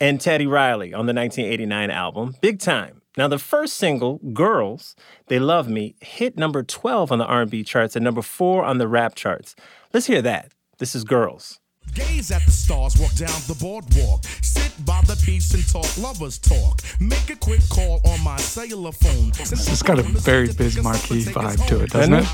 and 0.00 0.20
Teddy 0.20 0.46
Riley 0.46 0.94
on 0.94 1.06
the 1.06 1.12
1989 1.14 1.90
album 1.90 2.34
Big 2.40 2.60
Time. 2.60 3.02
Now 3.16 3.28
the 3.28 3.38
first 3.38 3.76
single, 3.76 4.18
Girls, 4.32 4.94
They 5.28 5.38
Love 5.38 5.68
Me, 5.68 5.96
hit 6.00 6.36
number 6.36 6.62
12 6.62 7.10
on 7.10 7.18
the 7.18 7.24
R&B 7.24 7.64
charts 7.64 7.96
and 7.96 8.04
number 8.04 8.20
4 8.22 8.64
on 8.64 8.78
the 8.78 8.86
rap 8.86 9.14
charts. 9.14 9.56
Let's 9.92 10.06
hear 10.06 10.20
that. 10.22 10.52
This 10.78 10.94
is 10.94 11.02
Girls. 11.04 11.58
Gaze 11.96 12.30
at 12.30 12.44
the 12.44 12.50
stars, 12.50 12.94
walk 12.98 13.14
down 13.14 13.40
the 13.48 13.56
boardwalk. 13.58 14.22
Sit 14.42 14.70
by 14.84 15.00
the 15.06 15.16
beach 15.24 15.54
and 15.54 15.66
talk 15.66 15.88
lovers 15.96 16.36
talk. 16.36 16.82
Make 17.00 17.30
a 17.30 17.36
quick 17.36 17.62
call 17.70 18.02
on 18.04 18.22
my 18.22 18.36
cellular 18.36 18.92
phone. 18.92 19.30
It's 19.40 19.82
got 19.82 19.98
a 19.98 20.02
very 20.02 20.52
Biz 20.52 20.82
Markie 20.82 21.22
vibe 21.24 21.66
to 21.68 21.82
it, 21.82 21.90
doesn't 21.90 22.12
it? 22.12 22.26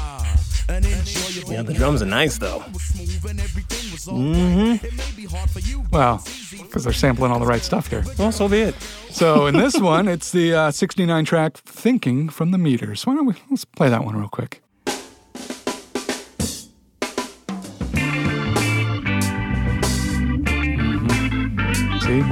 Yeah, 1.49 1.63
the 1.63 1.75
drums 1.75 2.03
are 2.03 2.07
nice 2.07 2.39
though. 2.39 2.65
was 2.73 2.83
smooth 2.83 3.25
and 3.31 3.41
everything 3.41 3.93
was 3.93 4.09
all 4.09 4.19
right. 4.19 4.83
It 4.83 4.97
may 4.97 5.13
be 5.17 5.27
hard 5.27 5.49
for 5.51 5.61
you, 5.61 5.83
but 5.91 5.93
Well, 5.93 6.25
because 6.63 6.83
they're 6.85 6.93
sampling 6.93 7.31
all 7.31 7.39
the 7.39 7.47
right 7.47 7.63
stuff 7.63 7.89
here. 7.89 8.05
Well, 8.19 8.33
so 8.33 8.49
be 8.49 8.63
it. 8.63 8.75
So 9.11 9.47
in 9.47 9.57
this 9.57 9.79
one, 9.81 10.09
it's 10.09 10.33
the 10.33 10.55
uh, 10.55 10.71
69 10.71 11.25
track 11.25 11.57
"Thinking" 11.59 12.29
from 12.29 12.51
the 12.51 12.59
Meters. 12.59 13.07
Why 13.07 13.15
don't 13.15 13.27
we 13.27 13.35
let's 13.51 13.65
play 13.65 13.89
that 13.91 14.05
one 14.05 14.17
real 14.17 14.29
quick? 14.29 14.62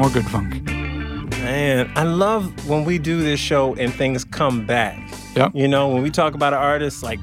More 0.00 0.08
good 0.10 0.24
funk. 0.26 0.62
Man, 0.64 1.92
I 1.94 2.04
love 2.04 2.66
when 2.68 2.84
we 2.86 2.96
do 2.98 3.20
this 3.22 3.38
show 3.38 3.74
and 3.74 3.92
things 3.92 4.24
come 4.24 4.64
back. 4.64 4.98
Yep. 5.36 5.52
You 5.54 5.68
know, 5.68 5.88
when 5.88 6.02
we 6.02 6.10
talk 6.10 6.32
about 6.34 6.54
an 6.54 6.58
artist, 6.58 7.02
like 7.02 7.20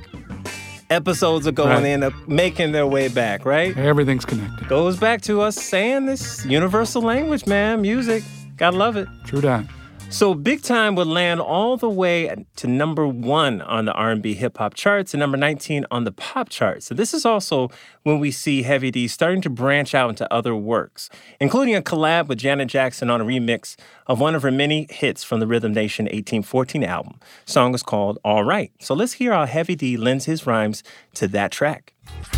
episodes 0.91 1.47
ago 1.47 1.65
Right. 1.65 1.75
and 1.77 1.85
they 1.85 1.93
end 1.93 2.03
up 2.03 2.13
uh, 2.13 2.17
making 2.27 2.71
their 2.73 2.85
way 2.85 3.07
back, 3.07 3.45
right? 3.45 3.75
Everything's 3.75 4.25
connected. 4.25 4.67
Goes 4.67 4.95
back 4.95 5.21
to 5.23 5.41
us 5.41 5.55
saying 5.55 6.05
this 6.05 6.45
universal 6.45 7.01
language, 7.01 7.47
man. 7.47 7.81
Music. 7.81 8.23
Gotta 8.57 8.77
love 8.77 8.95
it. 8.95 9.07
True 9.25 9.41
that. 9.41 9.65
So 10.09 10.33
Big 10.33 10.61
Time 10.61 10.95
would 10.95 11.07
land 11.07 11.41
all 11.41 11.75
the 11.75 11.89
way 11.89 12.33
to 12.55 12.67
number 12.67 13.05
one 13.05 13.61
on 13.61 13.85
the 13.85 13.91
R&B 13.91 14.35
hip 14.35 14.57
hop 14.57 14.73
charts 14.73 15.13
and 15.13 15.19
number 15.19 15.35
19 15.35 15.85
on 15.91 16.05
the 16.05 16.13
pop 16.13 16.47
charts. 16.47 16.85
So 16.85 16.95
this 16.95 17.13
is 17.13 17.25
also 17.25 17.69
when 18.03 18.19
we 18.19 18.31
see 18.31 18.63
Heavy 18.63 18.89
D 18.89 19.07
starting 19.09 19.41
to 19.41 19.49
branch 19.49 19.93
out 19.93 20.09
into 20.09 20.33
other 20.33 20.55
works, 20.55 21.09
including 21.41 21.75
a 21.75 21.81
collab 21.81 22.27
with 22.27 22.37
Janet 22.39 22.69
Jackson 22.69 23.09
on 23.09 23.19
a 23.19 23.25
remix 23.25 23.75
of 24.07 24.19
one 24.19 24.33
of 24.33 24.43
her 24.43 24.51
many 24.51 24.87
hits 24.89 25.25
from 25.25 25.41
the 25.41 25.47
Rhythm 25.47 25.73
Nation 25.73 26.05
1814 26.05 26.85
album. 26.85 27.19
song 27.45 27.75
is 27.75 27.83
called 27.83 28.17
All 28.23 28.45
Right. 28.45 28.71
So 28.79 28.95
let's 28.95 29.13
hear 29.13 29.33
how 29.33 29.45
Heavy 29.45 29.75
D 29.75 29.97
lends 29.97 30.23
his 30.23 30.47
rhymes 30.47 30.83
to 31.15 31.27
that 31.27 31.51
track. 31.51 31.93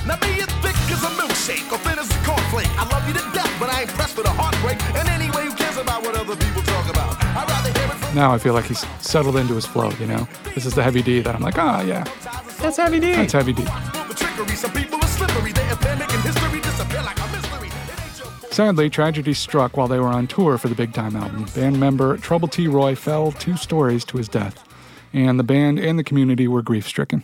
Now 0.08 0.18
be 0.18 0.28
thick 0.62 0.76
as 0.92 1.04
a 1.04 1.08
milkshake 1.08 1.72
or 1.72 1.78
thin 1.78 2.00
as 2.00 2.10
a 2.10 2.20
cornflake. 2.26 2.68
I 2.78 2.90
love 2.90 3.08
you 3.08 3.14
to 3.14 3.34
death, 3.34 3.56
but 3.60 3.70
I 3.70 3.82
ain't 3.82 3.90
pressed 3.92 4.16
the 4.16 4.30
heartbreak. 4.30 4.82
And 4.96 5.08
anyway, 5.08 5.19
Now 8.16 8.34
I 8.34 8.38
feel 8.40 8.54
like 8.54 8.66
he's 8.66 8.86
settled 9.02 9.36
into 9.38 9.54
his 9.56 9.66
flow. 9.66 9.92
You 10.00 10.08
know, 10.08 10.28
this 10.56 10.66
is 10.66 10.74
the 10.74 10.84
heavy 10.84 11.02
D 11.02 11.22
that 11.22 11.36
I'm 11.36 11.42
like, 11.42 11.58
ah, 11.58 11.82
yeah, 11.82 12.04
That's 12.60 12.78
Heavy 12.78 13.00
D. 13.00 13.12
that's 13.14 13.34
heavy 13.34 13.54
D. 13.54 13.64
the 13.64 14.14
trickery. 14.16 14.56
Some 14.56 14.72
people 14.72 14.98
are 15.02 15.08
slippery. 15.08 15.52
They 15.52 15.70
appear 15.70 15.96
making 15.96 16.20
history 16.22 16.60
disappear 16.62 17.02
like 17.04 17.20
a 17.20 17.28
mystery. 17.28 17.68
It 17.68 17.74
ain't 18.04 18.18
your 18.20 18.28
fault. 18.28 18.54
Sadly, 18.54 18.90
tragedy 18.90 19.34
struck 19.34 19.78
while 19.78 19.88
they 19.88 20.00
were 20.00 20.08
on 20.08 20.26
tour 20.28 20.58
for 20.58 20.68
the 20.70 20.76
Big 20.76 20.94
Time 20.94 21.16
album. 21.16 21.46
Band 21.56 21.80
member 21.80 22.18
Trouble 22.18 22.48
T. 22.48 22.68
Roy 22.68 22.96
fell 22.96 23.32
two 23.32 23.56
stories 23.56 24.04
to 24.06 24.18
his 24.18 24.28
death, 24.28 24.64
and 25.14 25.40
the 25.40 25.44
band 25.44 25.78
and 25.80 26.00
the 26.00 26.04
community 26.04 26.48
were 26.48 26.64
grief 26.64 26.88
stricken. 26.88 27.24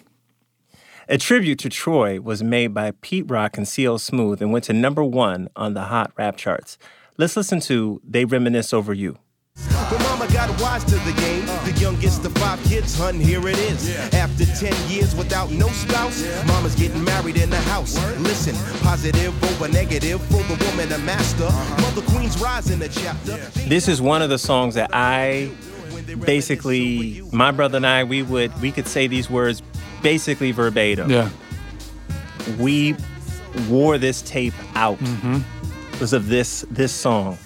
A 1.10 1.18
tribute 1.18 1.60
to 1.60 1.70
Troy 1.70 2.20
was 2.22 2.42
made 2.44 2.74
by 2.74 2.92
Pete 3.02 3.30
Rock 3.30 3.58
and 3.58 3.68
CL 3.68 4.00
Smooth 4.00 4.42
and 4.42 4.52
went 4.52 4.66
to 4.66 4.74
number 4.74 5.04
one 5.04 5.50
on 5.56 5.74
the 5.74 5.84
hot 5.84 6.12
rap 6.18 6.36
charts. 6.38 6.78
Let's 7.18 7.36
listen 7.36 7.60
to 7.62 8.02
They 8.04 8.26
Reminisce 8.26 8.74
Over 8.74 8.94
You. 8.94 9.18
When 9.92 10.02
mama 10.04 10.28
got 10.34 10.50
wise 10.62 10.84
to 10.86 10.96
the 10.96 11.14
game, 11.14 11.46
the 11.64 11.78
youngest 11.80 12.26
of 12.26 12.34
five 12.34 12.62
kids, 12.64 12.98
hun, 12.98 13.20
here 13.20 13.48
it 13.48 13.58
is. 13.60 13.96
After 14.14 14.46
10 14.46 14.90
years 14.90 15.16
without 15.16 15.52
no 15.52 15.68
spouse, 15.68 16.24
mama's 16.48 16.76
getting 16.76 17.04
married 17.04 17.38
in 17.38 17.50
the 17.50 17.62
house. 17.62 17.96
Listen, 18.20 18.56
positive 18.82 19.32
over 19.44 19.68
negative 19.68 20.22
for 20.24 20.42
the 20.44 20.66
woman, 20.66 20.92
a 20.92 20.98
master. 21.00 21.44
Uh-huh. 21.44 21.82
Mother 21.82 22.02
Queen's 22.12 22.38
rise 22.40 22.72
in 22.72 22.80
the 22.80 22.90
chapter. 22.90 23.38
This 23.68 23.88
is 23.88 24.02
one 24.02 24.22
of 24.22 24.30
the 24.30 24.40
songs 24.40 24.74
that 24.74 24.90
I 24.92 25.52
basically, 26.26 27.22
my 27.32 27.52
brother 27.52 27.78
and 27.78 27.86
I, 27.86 28.04
we 28.04 28.24
would 28.24 28.60
we 28.62 28.72
could 28.72 28.88
say 28.88 29.08
these 29.08 29.30
words 29.30 29.62
basically 30.02 30.52
verbatim. 30.52 31.10
Yeah, 31.10 31.30
We 32.60 32.96
wore 33.70 33.98
this 33.98 34.22
tape 34.22 34.54
out 34.76 34.98
mm-hmm. 35.00 35.40
because 35.92 36.14
of 36.14 36.28
this 36.28 36.66
this 36.70 36.92
song. 36.92 37.38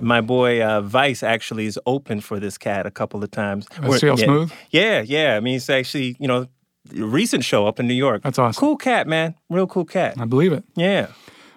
My 0.00 0.20
boy 0.20 0.62
uh, 0.62 0.80
Vice 0.80 1.22
actually 1.22 1.66
is 1.66 1.78
open 1.86 2.20
for 2.20 2.40
this 2.40 2.58
cat 2.58 2.86
a 2.86 2.90
couple 2.90 3.22
of 3.22 3.30
times. 3.30 3.66
Uh, 3.82 3.96
CL 3.96 4.18
yeah, 4.18 4.24
Smooth? 4.24 4.52
Yeah, 4.70 5.00
yeah. 5.00 5.36
I 5.36 5.40
mean, 5.40 5.56
it's 5.56 5.70
actually 5.70 6.16
you 6.18 6.28
know 6.28 6.46
recent 6.92 7.44
show 7.44 7.66
up 7.66 7.80
in 7.80 7.86
New 7.86 7.94
York. 7.94 8.22
That's 8.22 8.38
awesome. 8.38 8.60
Cool 8.60 8.76
cat, 8.76 9.06
man. 9.06 9.34
Real 9.48 9.66
cool 9.66 9.84
cat. 9.84 10.14
I 10.18 10.24
believe 10.24 10.52
it. 10.52 10.64
Yeah. 10.74 11.08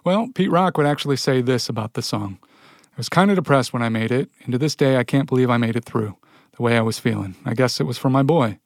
Well, 0.04 0.30
Pete 0.34 0.52
Rock 0.52 0.78
would 0.78 0.88
actually 0.88 1.18
say 1.18 1.42
this 1.42 1.68
about 1.68 1.94
the 1.94 2.02
song. 2.02 2.40
I 2.44 2.98
was 2.98 3.10
kind 3.10 3.30
of 3.30 3.36
depressed 3.36 3.74
when 3.74 3.82
I 3.82 3.90
made 3.90 4.12
it, 4.12 4.30
and 4.44 4.54
to 4.54 4.58
this 4.58 4.76
day, 4.76 4.98
I 4.98 5.04
can't 5.04 5.28
believe 5.28 5.50
I 5.50 5.58
made 5.58 5.76
it 5.76 5.86
through 5.86 6.16
the 6.56 6.64
way 6.64 6.78
I 6.78 6.82
was 6.82 6.98
feeling. 6.98 7.36
I 7.46 7.54
guess 7.54 7.80
it 7.80 7.84
was 7.84 7.98
for 7.98 8.10
my 8.10 8.24
boy. 8.24 8.60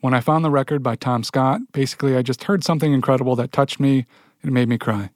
When 0.00 0.12
I 0.12 0.20
found 0.20 0.44
the 0.44 0.50
record 0.50 0.82
by 0.82 0.96
Tom 0.96 1.24
Scott, 1.24 1.60
basically, 1.72 2.16
I 2.16 2.22
just 2.22 2.44
heard 2.44 2.62
something 2.62 2.92
incredible 2.92 3.36
that 3.36 3.52
touched 3.52 3.80
me 3.80 4.04
and 4.42 4.50
it 4.50 4.52
made 4.52 4.68
me 4.68 4.76
cry. 4.76 5.04
It 5.04 5.10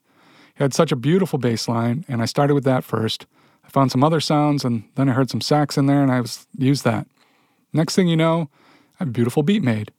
had 0.56 0.74
such 0.74 0.90
a 0.90 0.96
beautiful 0.96 1.38
bass 1.38 1.68
line, 1.68 2.06
and 2.08 2.22
I 2.22 2.24
started 2.24 2.54
with 2.54 2.64
that 2.64 2.82
first. 2.84 3.26
I 3.68 3.70
found 3.70 3.92
some 3.92 4.02
other 4.02 4.18
sounds, 4.18 4.64
and 4.64 4.84
then 4.94 5.10
I 5.10 5.12
heard 5.12 5.28
some 5.28 5.42
sax 5.42 5.76
in 5.76 5.86
there, 5.86 6.02
and 6.02 6.10
I 6.10 6.22
was 6.22 6.46
used 6.56 6.84
that. 6.84 7.06
Next 7.74 7.94
thing 7.94 8.08
you 8.08 8.16
know, 8.16 8.48
I 8.94 9.00
have 9.00 9.08
a 9.08 9.12
beautiful 9.12 9.42
beat 9.42 9.62
made. 9.62 9.92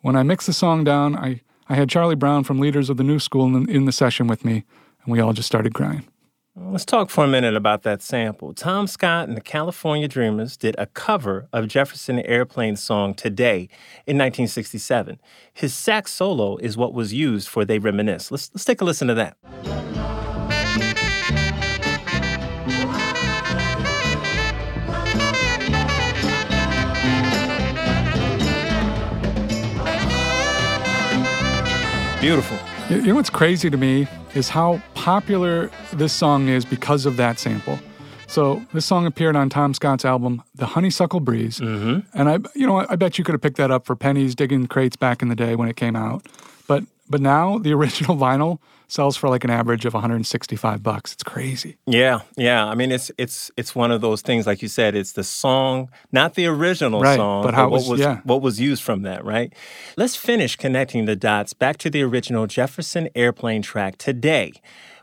When 0.00 0.16
I 0.16 0.24
mixed 0.24 0.48
the 0.48 0.52
song 0.52 0.82
down, 0.82 1.14
I, 1.14 1.40
I 1.68 1.76
had 1.76 1.88
Charlie 1.88 2.16
Brown 2.16 2.42
from 2.42 2.58
Leaders 2.58 2.90
of 2.90 2.96
the 2.96 3.04
New 3.04 3.20
School 3.20 3.46
in, 3.56 3.70
in 3.70 3.84
the 3.84 3.92
session 3.92 4.26
with 4.26 4.44
me, 4.44 4.64
and 5.04 5.12
we 5.12 5.20
all 5.20 5.32
just 5.32 5.46
started 5.46 5.72
crying. 5.72 6.04
Let's 6.56 6.84
talk 6.84 7.10
for 7.10 7.22
a 7.22 7.28
minute 7.28 7.54
about 7.54 7.82
that 7.82 8.02
sample. 8.02 8.54
Tom 8.54 8.88
Scott 8.88 9.28
and 9.28 9.36
the 9.36 9.42
California 9.42 10.08
Dreamers 10.08 10.56
did 10.56 10.74
a 10.78 10.86
cover 10.86 11.48
of 11.52 11.68
Jefferson 11.68 12.18
Airplane's 12.20 12.82
song 12.82 13.14
Today 13.14 13.68
in 14.06 14.16
1967. 14.16 15.20
His 15.52 15.74
sax 15.74 16.12
solo 16.12 16.56
is 16.56 16.76
what 16.76 16.92
was 16.92 17.12
used 17.12 17.46
for 17.46 17.64
They 17.64 17.78
Reminisce. 17.78 18.32
Let's, 18.32 18.50
let's 18.52 18.64
take 18.64 18.80
a 18.80 18.84
listen 18.84 19.06
to 19.06 19.14
that. 19.14 20.15
Beautiful. 32.26 32.58
You 32.90 33.02
know 33.02 33.14
what's 33.14 33.30
crazy 33.30 33.70
to 33.70 33.76
me 33.76 34.08
is 34.34 34.48
how 34.48 34.82
popular 34.94 35.70
this 35.92 36.12
song 36.12 36.48
is 36.48 36.64
because 36.64 37.06
of 37.06 37.16
that 37.18 37.38
sample. 37.38 37.78
So 38.26 38.66
this 38.72 38.84
song 38.84 39.06
appeared 39.06 39.36
on 39.36 39.48
Tom 39.48 39.72
Scott's 39.72 40.04
album, 40.04 40.42
The 40.56 40.66
Honeysuckle 40.66 41.20
Breeze, 41.20 41.60
mm-hmm. 41.60 42.00
and 42.18 42.28
I, 42.28 42.38
you 42.56 42.66
know, 42.66 42.84
I 42.88 42.96
bet 42.96 43.16
you 43.16 43.22
could 43.22 43.34
have 43.34 43.42
picked 43.42 43.58
that 43.58 43.70
up 43.70 43.86
for 43.86 43.94
pennies 43.94 44.34
digging 44.34 44.66
crates 44.66 44.96
back 44.96 45.22
in 45.22 45.28
the 45.28 45.36
day 45.36 45.54
when 45.54 45.68
it 45.68 45.76
came 45.76 45.94
out. 45.94 46.26
But 46.66 46.82
but 47.08 47.20
now 47.20 47.58
the 47.58 47.72
original 47.78 48.16
vinyl 48.16 48.58
sells 48.88 49.16
for 49.16 49.28
like 49.28 49.44
an 49.44 49.50
average 49.50 49.84
of 49.84 49.94
165 49.94 50.82
bucks. 50.82 51.12
It's 51.12 51.22
crazy. 51.24 51.76
Yeah, 51.86 52.20
yeah. 52.36 52.64
I 52.64 52.74
mean, 52.74 52.92
it's 52.92 53.10
it's 53.18 53.50
it's 53.56 53.74
one 53.74 53.90
of 53.90 54.00
those 54.00 54.22
things, 54.22 54.46
like 54.46 54.62
you 54.62 54.68
said, 54.68 54.94
it's 54.94 55.12
the 55.12 55.24
song, 55.24 55.90
not 56.12 56.34
the 56.34 56.46
original 56.46 57.00
Right, 57.00 57.16
song, 57.16 57.42
but 57.44 57.54
how 57.54 57.66
it 57.66 57.70
what 57.70 57.78
was- 57.80 57.88
was 57.88 58.00
yeah. 58.00 58.20
what 58.24 58.42
was 58.42 58.60
used 58.60 58.82
from 58.82 59.02
that, 59.02 59.24
right? 59.24 59.52
Let's 59.96 60.16
finish 60.16 60.56
connecting 60.56 61.04
the 61.06 61.16
dots 61.16 61.52
back 61.52 61.78
to 61.78 61.90
the 61.90 62.02
original 62.02 62.46
Jefferson 62.46 63.08
Airplane 63.14 63.62
track 63.62 63.98
today, 63.98 64.52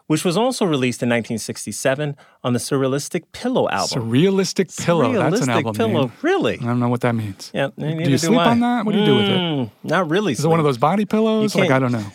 which 0.07 0.23
was 0.25 0.37
also 0.37 0.65
released 0.65 1.01
in 1.03 1.09
1967 1.09 2.15
on 2.43 2.53
the 2.53 2.59
Surrealistic 2.59 3.23
Pillow 3.31 3.67
album. 3.69 4.09
Surrealistic 4.09 4.75
pillow. 4.85 5.11
That's 5.13 5.41
an 5.41 5.47
Surrealistic 5.47 5.53
album 5.55 5.73
Pillow, 5.75 6.01
name. 6.07 6.11
really? 6.21 6.53
I 6.59 6.65
don't 6.65 6.79
know 6.79 6.89
what 6.89 7.01
that 7.01 7.15
means. 7.15 7.51
Yeah. 7.53 7.69
Do 7.77 7.85
you 8.09 8.17
sleep 8.17 8.39
on 8.39 8.59
that? 8.61 8.85
What 8.85 8.93
do 8.93 8.99
you 8.99 9.05
do 9.05 9.15
with 9.15 9.25
it? 9.25 9.37
Mm, 9.37 9.69
not 9.83 10.09
really. 10.09 10.33
Is 10.33 10.43
it 10.43 10.47
one 10.47 10.59
of 10.59 10.65
those 10.65 10.77
body 10.77 11.05
pillows? 11.05 11.55
Like 11.55 11.71
I 11.71 11.79
don't 11.79 11.91
know. 11.91 12.05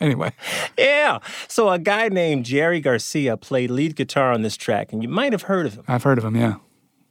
anyway, 0.00 0.32
Yeah. 0.78 1.18
So 1.48 1.68
a 1.68 1.78
guy 1.78 2.08
named 2.08 2.44
Jerry 2.44 2.80
Garcia 2.80 3.36
played 3.36 3.70
lead 3.70 3.96
guitar 3.96 4.32
on 4.32 4.42
this 4.42 4.56
track, 4.56 4.92
and 4.92 5.02
you 5.02 5.08
might 5.08 5.32
have 5.32 5.42
heard 5.42 5.66
of 5.66 5.74
him. 5.74 5.84
I've 5.88 6.02
heard 6.04 6.18
of 6.18 6.24
him. 6.24 6.36
Yeah. 6.36 6.54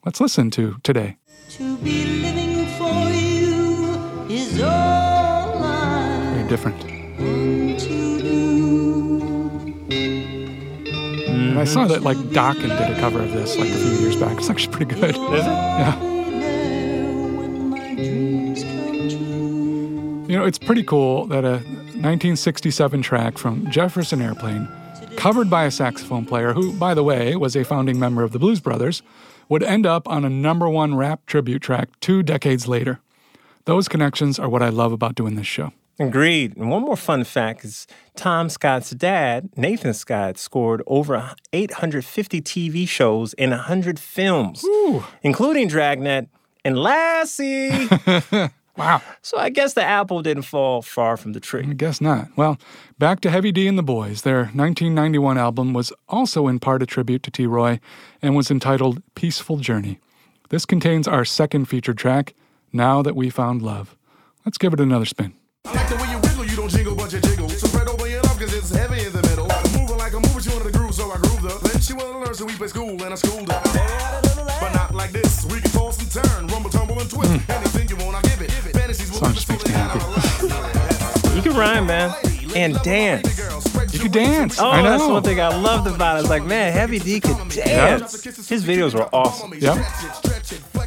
Let's 0.06 0.20
listen 0.22 0.50
to 0.52 0.78
today. 0.84 1.18
To 1.52 1.78
be 1.78 2.06
living 2.22 2.66
for 2.78 3.10
you 3.10 4.26
is 4.30 4.62
all 4.62 5.64
I 5.64 6.32
Very 6.36 6.48
different. 6.48 6.78
want 6.84 7.80
to 7.82 8.20
do. 8.22 8.30
And 11.28 11.60
I 11.60 11.64
saw 11.66 11.86
that 11.88 12.04
like 12.04 12.18
Dokken 12.18 12.70
did 12.78 12.98
a 12.98 13.00
cover 13.00 13.22
of 13.22 13.32
this 13.32 13.58
like 13.58 13.70
a 13.70 13.74
few 13.74 13.92
years 14.00 14.16
back. 14.16 14.38
It's 14.38 14.50
actually 14.50 14.74
pretty 14.74 14.96
good. 14.96 15.10
Is 15.16 15.16
it? 15.16 15.50
Yeah. 15.50 15.96
There 16.00 17.06
when 17.38 17.70
my 17.72 17.96
dreams 17.96 18.64
come 18.64 19.10
true. 19.10 20.26
You 20.30 20.38
know, 20.38 20.46
it's 20.46 20.60
pretty 20.60 20.84
cool 20.84 21.26
that 21.28 21.44
a 21.44 21.62
1967 22.00 23.02
track 23.02 23.38
from 23.38 23.70
Jefferson 23.70 24.22
Airplane, 24.22 24.70
covered 25.18 25.50
by 25.50 25.66
a 25.66 25.72
saxophone 25.72 26.26
player 26.26 26.54
who, 26.54 26.72
by 26.72 26.94
the 26.94 27.04
way, 27.04 27.36
was 27.36 27.58
a 27.58 27.66
founding 27.66 28.00
member 28.00 28.24
of 28.24 28.32
the 28.32 28.40
Blues 28.40 28.62
Brothers, 28.62 29.02
would 29.50 29.64
end 29.64 29.86
up 29.86 30.08
on 30.08 30.24
a 30.24 30.30
number 30.30 30.70
one 30.70 30.96
rap 30.96 31.26
tribute 31.26 31.62
track 31.62 31.90
two 32.00 32.24
decades 32.24 32.70
later. 32.70 33.02
Those 33.66 33.90
connections 33.90 34.40
are 34.40 34.48
what 34.48 34.64
I 34.64 34.70
love 34.70 34.94
about 34.94 35.16
doing 35.16 35.36
this 35.36 35.46
show. 35.46 35.74
Agreed. 36.00 36.56
And 36.56 36.72
one 36.72 36.84
more 36.84 36.96
fun 36.96 37.26
fact 37.26 37.66
is 37.66 37.86
Tom 38.16 38.48
Scott's 38.48 38.92
dad, 38.92 39.50
Nathan 39.58 39.94
Scott, 39.94 40.38
scored 40.38 40.82
over 40.88 41.34
850 41.52 42.42
TV 42.42 42.88
shows 42.88 43.34
and 43.34 43.52
100 43.52 44.00
films, 44.00 44.66
including 45.22 45.68
Dragnet 45.68 46.30
and 46.64 46.78
Lassie. 46.78 47.90
Wow. 48.80 49.02
so 49.22 49.38
I 49.38 49.50
guess 49.50 49.74
the 49.74 49.84
apple 49.84 50.22
didn't 50.22 50.44
fall 50.44 50.82
far 50.82 51.18
from 51.18 51.34
the 51.34 51.40
tree. 51.40 51.66
I 51.70 51.74
guess 51.74 52.00
not. 52.02 52.30
Well, 52.36 52.58
back 52.98 53.20
to 53.22 53.30
Heavy 53.30 53.52
D 53.52 53.68
and 53.68 53.78
the 53.78 53.84
Boys. 53.84 54.22
Their 54.24 54.44
1991 54.54 55.38
album 55.38 55.74
was 55.74 55.92
also 56.08 56.48
in 56.48 56.60
part 56.60 56.82
a 56.82 56.86
tribute 56.86 57.22
to 57.24 57.32
T. 57.32 57.46
Roy 57.46 57.80
and 58.22 58.36
was 58.36 58.50
entitled 58.50 59.02
Peaceful 59.16 59.58
Journey. 59.58 60.00
This 60.50 60.66
contains 60.66 61.08
our 61.08 61.26
second 61.26 61.66
featured 61.66 61.98
track, 61.98 62.34
Now 62.74 63.02
That 63.02 63.16
We 63.16 63.30
Found 63.30 63.62
Love. 63.62 63.96
Let's 64.46 64.58
give 64.58 64.74
it 64.74 64.80
another 64.80 65.06
spin. 65.06 65.34
I 65.66 65.74
like 65.76 65.90
the 65.90 65.96
way 65.98 66.10
you 66.10 66.18
wiggle, 66.20 66.46
you 66.46 66.56
don't 66.56 66.70
jingle, 66.70 66.96
but 66.96 67.12
you 67.14 67.20
jiggle. 67.20 67.50
So 67.50 67.68
spread 67.68 67.88
over 67.88 68.08
your 68.08 68.22
love, 68.24 68.40
cause 68.40 68.54
it's 68.54 68.72
heavy 68.72 69.06
in 69.06 69.12
the 69.12 69.22
middle. 69.24 69.48
Moving 69.80 69.98
like 69.98 70.14
a 70.14 70.20
mover, 70.20 70.42
she 70.42 70.50
wanted 70.50 70.72
the 70.72 70.78
groove, 70.78 70.96
so 70.96 71.12
I 71.12 71.18
grooved 71.18 71.44
her. 71.44 71.68
Then 71.68 71.82
she 71.82 71.94
wanted 71.94 72.14
to 72.14 72.20
learn, 72.20 72.34
so 72.34 72.46
we 72.46 72.54
play 72.54 72.68
school, 72.70 73.04
and 73.04 73.14
I 73.14 73.16
schooled 73.16 73.52
her. 73.52 74.29
But 74.46 74.74
not 74.74 74.96
like 74.96 75.12
this, 75.12 75.46
we 75.46 75.60
can 75.62 75.72
toss 75.72 76.00
and 76.00 76.12
turn, 76.12 76.48
rumble, 76.48 76.70
tumble, 76.70 77.00
and 77.00 77.10
twist. 77.10 77.32
Anything 77.50 77.90
you 77.90 77.96
want, 78.06 78.16
I 78.18 78.22
give 78.22 78.42
it. 78.42 78.52
Fantasies 78.52 79.12
will 79.12 79.32
just 79.32 79.50
makes 79.50 79.66
me 79.66 79.72
fill 79.72 79.76
it 79.76 79.78
out. 79.78 79.92
happy. 80.02 81.36
You 81.36 81.42
can 81.42 81.56
rhyme, 81.56 81.88
man, 81.88 82.14
and 82.56 82.76
dance. 82.82 83.38
You 83.94 84.00
could 84.00 84.12
dance. 84.12 84.60
Oh, 84.60 84.70
I 84.70 84.82
know. 84.82 84.90
that's 84.90 85.04
one 85.04 85.24
thing 85.24 85.40
I 85.42 85.48
loved 85.56 85.88
about 85.88 86.18
it. 86.18 86.22
It's 86.22 86.30
like, 86.30 86.44
man, 86.44 86.74
Heavy 86.74 87.00
D 87.00 87.20
could 87.20 87.38
dance. 87.50 88.24
His 88.48 88.64
videos 88.64 88.94
were 88.94 89.10
awesome. 89.14 89.54
Yep. 89.54 89.78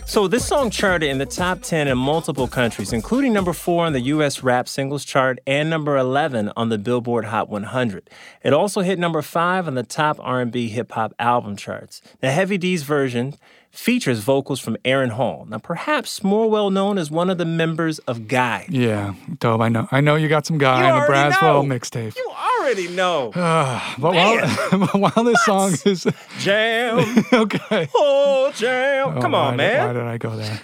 So 0.05 0.29
this 0.29 0.47
song 0.47 0.69
charted 0.69 1.09
in 1.09 1.17
the 1.19 1.27
top 1.27 1.63
10 1.63 1.89
in 1.89 1.97
multiple 1.97 2.47
countries, 2.47 2.93
including 2.93 3.33
number 3.33 3.55
4 3.55 3.87
on 3.87 3.93
the 3.95 4.01
US 4.01 4.43
Rap 4.43 4.69
Singles 4.69 5.07
Chart 5.07 5.39
and 5.47 5.71
number 5.71 5.97
11 5.97 6.53
on 6.55 6.69
the 6.69 6.77
Billboard 6.77 7.27
Hot 7.27 7.49
100. 7.49 8.11
It 8.43 8.53
also 8.53 8.83
hit 8.83 8.99
number 8.99 9.23
5 9.23 9.69
on 9.69 9.75
the 9.75 9.83
top 9.83 10.19
R&B 10.21 10.69
hip 10.69 10.93
hop 10.93 11.15
album 11.19 11.57
charts. 11.57 12.03
Now 12.23 12.31
Heavy 12.31 12.59
D's 12.59 12.83
version 12.83 13.37
features 13.71 14.19
vocals 14.19 14.61
from 14.61 14.77
Aaron 14.85 15.11
Hall, 15.11 15.47
now 15.49 15.57
perhaps 15.57 16.23
more 16.23 16.51
well 16.51 16.69
known 16.69 16.99
as 16.99 17.11
one 17.11 17.31
of 17.31 17.39
the 17.39 17.47
members 17.47 17.99
of 18.01 18.29
Guy. 18.29 18.67
Yeah, 18.69 19.15
dope. 19.39 19.63
I 19.63 19.71
know. 19.71 19.89
I 19.91 20.03
know 20.03 20.17
you 20.17 20.29
got 20.29 20.45
some 20.45 20.59
guy 20.59 20.89
You 20.89 20.95
in 20.95 21.01
the 21.01 21.07
Braswell 21.07 21.65
mixtape. 21.65 22.15
You 22.17 22.31
already 22.63 22.89
know. 22.89 23.33
But 23.99 24.15
while, 24.15 24.39
while 24.95 25.25
this 25.25 25.45
song 25.45 25.75
is 25.85 26.07
Jam. 26.39 27.25
okay. 27.33 27.89
Oh, 27.95 28.51
jam. 28.55 29.19
Oh, 29.19 29.21
Come 29.21 29.35
Oh, 29.35 29.39
on, 29.39 29.45
why 29.45 29.51
did- 29.51 29.57
man. 29.57 29.87
why 29.87 29.93
did 29.93 30.03
I 30.03 30.19
go 30.19 30.37
there? 30.37 30.61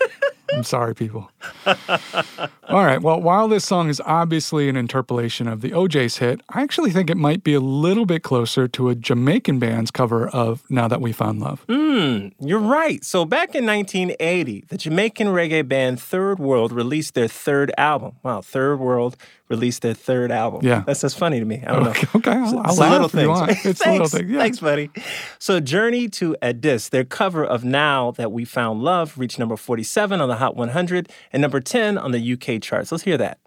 I'm 0.54 0.64
sorry, 0.64 0.94
people. 0.94 1.30
All 1.66 2.84
right. 2.84 3.02
Well, 3.02 3.20
while 3.20 3.48
this 3.48 3.66
song 3.66 3.90
is 3.90 4.00
obviously 4.06 4.70
an 4.70 4.76
interpolation 4.76 5.46
of 5.46 5.60
the 5.60 5.74
O'Jays' 5.74 6.16
hit, 6.18 6.40
I 6.48 6.62
actually 6.62 6.90
think 6.90 7.10
it 7.10 7.18
might 7.18 7.44
be 7.44 7.52
a 7.52 7.60
little 7.60 8.06
bit 8.06 8.22
closer 8.22 8.66
to 8.68 8.88
a 8.88 8.94
Jamaican 8.94 9.58
band's 9.58 9.90
cover 9.90 10.26
of 10.28 10.64
Now 10.70 10.88
That 10.88 11.02
We 11.02 11.12
Found 11.12 11.40
Love. 11.40 11.60
Hmm. 11.68 12.28
You're 12.40 12.60
right. 12.60 13.04
So 13.04 13.26
back 13.26 13.54
in 13.54 13.66
1980, 13.66 14.64
the 14.68 14.78
Jamaican 14.78 15.28
reggae 15.28 15.68
band 15.68 16.00
Third 16.00 16.38
World 16.38 16.72
released 16.72 17.12
their 17.12 17.28
third 17.28 17.70
album. 17.76 18.16
Wow, 18.22 18.40
Third 18.40 18.76
World 18.80 19.16
released 19.48 19.82
their 19.82 19.94
third 19.94 20.30
album. 20.30 20.60
Yeah. 20.64 20.82
That's 20.86 21.00
just 21.00 21.18
funny 21.18 21.38
to 21.38 21.44
me. 21.44 21.62
I 21.66 21.72
don't 21.72 21.84
know. 21.84 21.90
Okay, 21.90 22.06
okay, 22.16 22.30
I'll- 22.32 22.62
I'll 22.64 22.74
laugh 22.76 22.90
little 22.92 23.06
if 23.06 23.12
you 23.14 23.18
things. 23.20 23.28
want. 23.28 23.50
It's 23.50 23.82
thanks, 23.82 23.86
little 23.86 24.06
thing, 24.08 24.28
yeah. 24.30 24.38
Thanks, 24.40 24.58
buddy. 24.60 24.90
So 25.38 25.60
Journey 25.60 26.08
to 26.10 26.36
Addis, 26.42 26.88
their 26.90 27.04
cover 27.04 27.44
of 27.44 27.64
Now 27.64 28.10
That 28.12 28.30
We 28.32 28.44
Found 28.44 28.82
Love, 28.82 29.16
reached 29.18 29.38
number 29.38 29.56
47 29.56 30.20
on 30.20 30.28
the 30.28 30.36
Hot 30.36 30.56
100 30.56 31.08
and 31.32 31.40
number 31.40 31.60
10 31.60 31.96
on 31.98 32.12
the 32.12 32.32
UK 32.34 32.60
charts. 32.62 32.92
Let's 32.92 33.04
hear 33.04 33.16
that. 33.18 33.38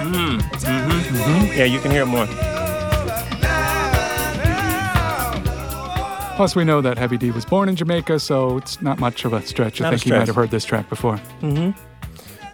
Hmm. 0.00 0.38
Yeah, 1.56 1.64
you 1.64 1.80
can 1.80 1.90
hear 1.90 2.02
it 2.02 2.06
more. 2.06 2.26
Plus, 6.38 6.54
we 6.54 6.62
know 6.62 6.80
that 6.80 6.96
Heavy 6.96 7.16
D 7.16 7.32
was 7.32 7.44
born 7.44 7.68
in 7.68 7.74
Jamaica, 7.74 8.20
so 8.20 8.58
it's 8.58 8.80
not 8.80 9.00
much 9.00 9.24
of 9.24 9.32
a 9.32 9.42
stretch. 9.42 9.80
I 9.80 9.86
Not 9.86 9.90
think 9.90 10.06
you 10.06 10.12
might 10.12 10.28
have 10.28 10.36
heard 10.36 10.52
this 10.52 10.64
track 10.64 10.88
before. 10.88 11.16
Mm-hmm. 11.42 11.72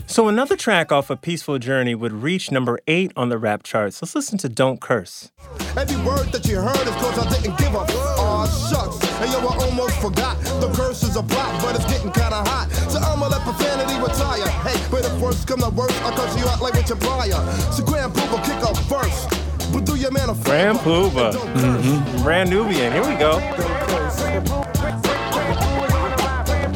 So 0.06 0.26
another 0.26 0.56
track 0.56 0.90
off 0.90 1.10
of 1.10 1.20
Peaceful 1.20 1.58
Journey 1.58 1.94
would 1.94 2.10
reach 2.10 2.50
number 2.50 2.78
8 2.86 3.12
on 3.14 3.28
the 3.28 3.36
rap 3.36 3.62
charts. 3.62 4.00
Let's 4.00 4.14
listen 4.14 4.38
to 4.38 4.48
Don't 4.48 4.80
Curse. 4.80 5.30
Every 5.76 6.02
word 6.02 6.32
that 6.32 6.48
you 6.48 6.62
heard 6.62 6.80
is 6.80 6.94
cause 6.94 7.18
I 7.26 7.28
didn't 7.28 7.58
give 7.58 7.74
up. 7.76 7.90
Aw, 7.90 8.46
shucks. 8.46 9.04
And 9.20 9.30
yo, 9.30 9.46
I 9.46 9.54
almost 9.66 10.00
forgot. 10.00 10.40
The 10.62 10.68
verse 10.68 11.02
is 11.02 11.16
a 11.16 11.22
block, 11.22 11.52
but 11.60 11.76
it's 11.76 11.84
getting 11.84 12.10
kinda 12.10 12.40
hot. 12.40 12.72
So 12.88 12.98
I'ma 13.00 13.28
let 13.28 13.42
profanity 13.42 14.00
retire. 14.00 14.48
Hey, 14.64 14.82
but 14.90 15.04
if 15.04 15.12
worse 15.20 15.44
come 15.44 15.60
to 15.60 15.68
worse, 15.68 15.92
I'll 16.00 16.12
cut 16.12 16.34
you 16.38 16.48
out 16.48 16.62
like 16.62 16.72
with 16.72 16.88
your 16.88 16.96
plier. 16.96 17.36
So 17.70 17.84
Grand 17.84 18.14
Puba 18.14 18.42
kick 18.46 18.64
up 18.64 18.78
first. 18.88 19.43
But 19.74 19.86
do 19.86 19.96
your 19.96 20.12
man 20.12 20.30
a 20.30 20.34
favor. 20.34 20.44
Grand 20.44 20.78
Puba. 20.78 21.32
Don't 21.32 21.54
curse. 21.54 21.84
Mm-hmm. 21.84 22.22
Brand 22.22 22.48
Nubian. 22.48 22.92
Here 22.92 23.02
we 23.02 23.16
go. 23.16 23.38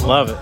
Love 0.06 0.30
it. 0.30 0.38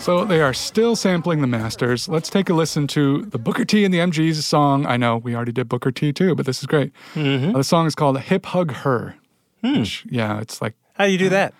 So 0.00 0.24
they 0.24 0.40
are 0.40 0.52
still 0.52 0.96
sampling 0.96 1.40
the 1.42 1.46
masters. 1.46 2.08
Let's 2.08 2.28
take 2.28 2.50
a 2.50 2.54
listen 2.54 2.88
to 2.88 3.22
the 3.26 3.38
Booker 3.38 3.64
T 3.64 3.84
and 3.84 3.94
the 3.94 3.98
MG's 3.98 4.44
song. 4.44 4.84
I 4.86 4.96
know 4.96 5.18
we 5.18 5.36
already 5.36 5.52
did 5.52 5.68
Booker 5.68 5.92
T 5.92 6.12
too, 6.12 6.34
but 6.34 6.44
this 6.44 6.58
is 6.58 6.66
great. 6.66 6.92
Mm-hmm. 7.14 7.54
Uh, 7.54 7.58
the 7.58 7.64
song 7.64 7.86
is 7.86 7.94
called 7.94 8.18
Hip 8.18 8.46
Hug 8.46 8.72
Her. 8.72 9.14
Hmm. 9.62 9.78
Which, 9.80 10.04
yeah, 10.10 10.40
it's 10.40 10.60
like, 10.60 10.74
How 10.94 11.06
do 11.06 11.12
you 11.12 11.18
do 11.18 11.28
that? 11.28 11.54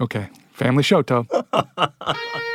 okay, 0.00 0.28
family 0.54 0.82
show, 0.82 1.02
Toe. 1.02 1.26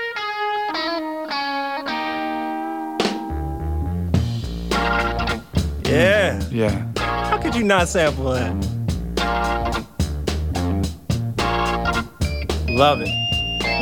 Yeah. 5.95 6.43
Yeah. 6.51 6.91
How 6.97 7.37
could 7.37 7.55
you 7.55 7.63
not 7.63 7.87
sample 7.87 8.31
that? 8.31 8.53
Love 12.69 12.99
it. 13.01 13.09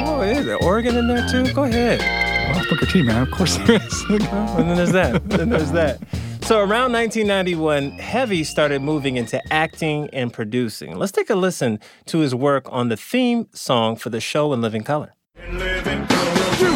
Oh, 0.06 0.22
is 0.22 0.46
there 0.46 0.58
organ 0.58 0.96
in 0.96 1.08
there 1.08 1.28
too? 1.28 1.52
Go 1.54 1.64
ahead. 1.64 2.00
Well, 2.00 2.60
it's 2.62 2.70
Booker 2.70 2.86
T, 2.86 3.02
man. 3.02 3.24
Of 3.24 3.32
course 3.32 3.58
there 3.58 3.82
is. 3.82 4.06
And 4.10 4.70
then 4.70 4.76
there's 4.78 4.92
that. 4.92 5.28
then 5.30 5.50
there's 5.50 5.72
that. 5.72 6.00
So 6.44 6.60
around 6.60 6.92
1991, 6.92 7.92
Heavy 7.94 8.44
started 8.44 8.82
moving 8.84 9.16
into 9.16 9.42
acting 9.52 10.10
and 10.14 10.32
producing. 10.32 10.96
Let's 10.98 11.12
take 11.12 11.30
a 11.32 11.36
listen 11.36 11.80
to 12.08 12.20
his 12.20 12.36
work 12.36 12.68
on 12.70 12.90
the 12.90 12.98
theme 12.98 13.48
song 13.54 13.96
for 13.96 14.10
the 14.12 14.20
show 14.20 14.54
in 14.54 14.62
living 14.62 14.84
color. 14.84 15.16
You, 15.38 15.58
you 15.58 15.62
walk 15.62 16.62
on 16.62 16.73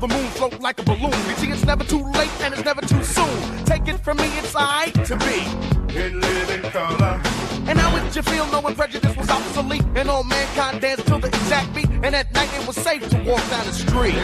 the 0.00 0.08
moon, 0.08 0.26
float 0.28 0.58
like 0.60 0.80
a 0.80 0.82
balloon. 0.82 1.12
You 1.28 1.34
see, 1.36 1.50
it's 1.50 1.64
never 1.64 1.84
too 1.84 2.02
late 2.12 2.30
and 2.40 2.54
it's 2.54 2.64
never 2.64 2.80
too 2.80 3.04
soon. 3.04 3.64
Take 3.64 3.86
it 3.86 3.98
from 4.00 4.16
me, 4.16 4.28
it's 4.38 4.54
alright 4.54 4.94
to 5.04 5.16
be 5.16 5.96
in 5.96 6.20
living 6.20 6.62
color. 6.70 7.20
And 7.66 7.78
how 7.78 7.92
would 7.92 8.16
you 8.16 8.22
feel 8.22 8.46
knowing 8.46 8.74
prejudice 8.74 9.14
was 9.16 9.28
obsolete 9.28 9.84
and 9.94 10.08
all 10.08 10.24
mankind 10.24 10.80
danced 10.80 11.06
to 11.08 11.18
the 11.18 11.28
exact 11.28 11.74
beat? 11.74 11.88
And 12.02 12.16
at 12.16 12.32
night 12.32 12.48
it 12.54 12.66
was 12.66 12.76
safe 12.76 13.06
to 13.10 13.16
walk 13.18 13.46
down 13.50 13.66
the 13.66 13.72
street. 13.72 14.16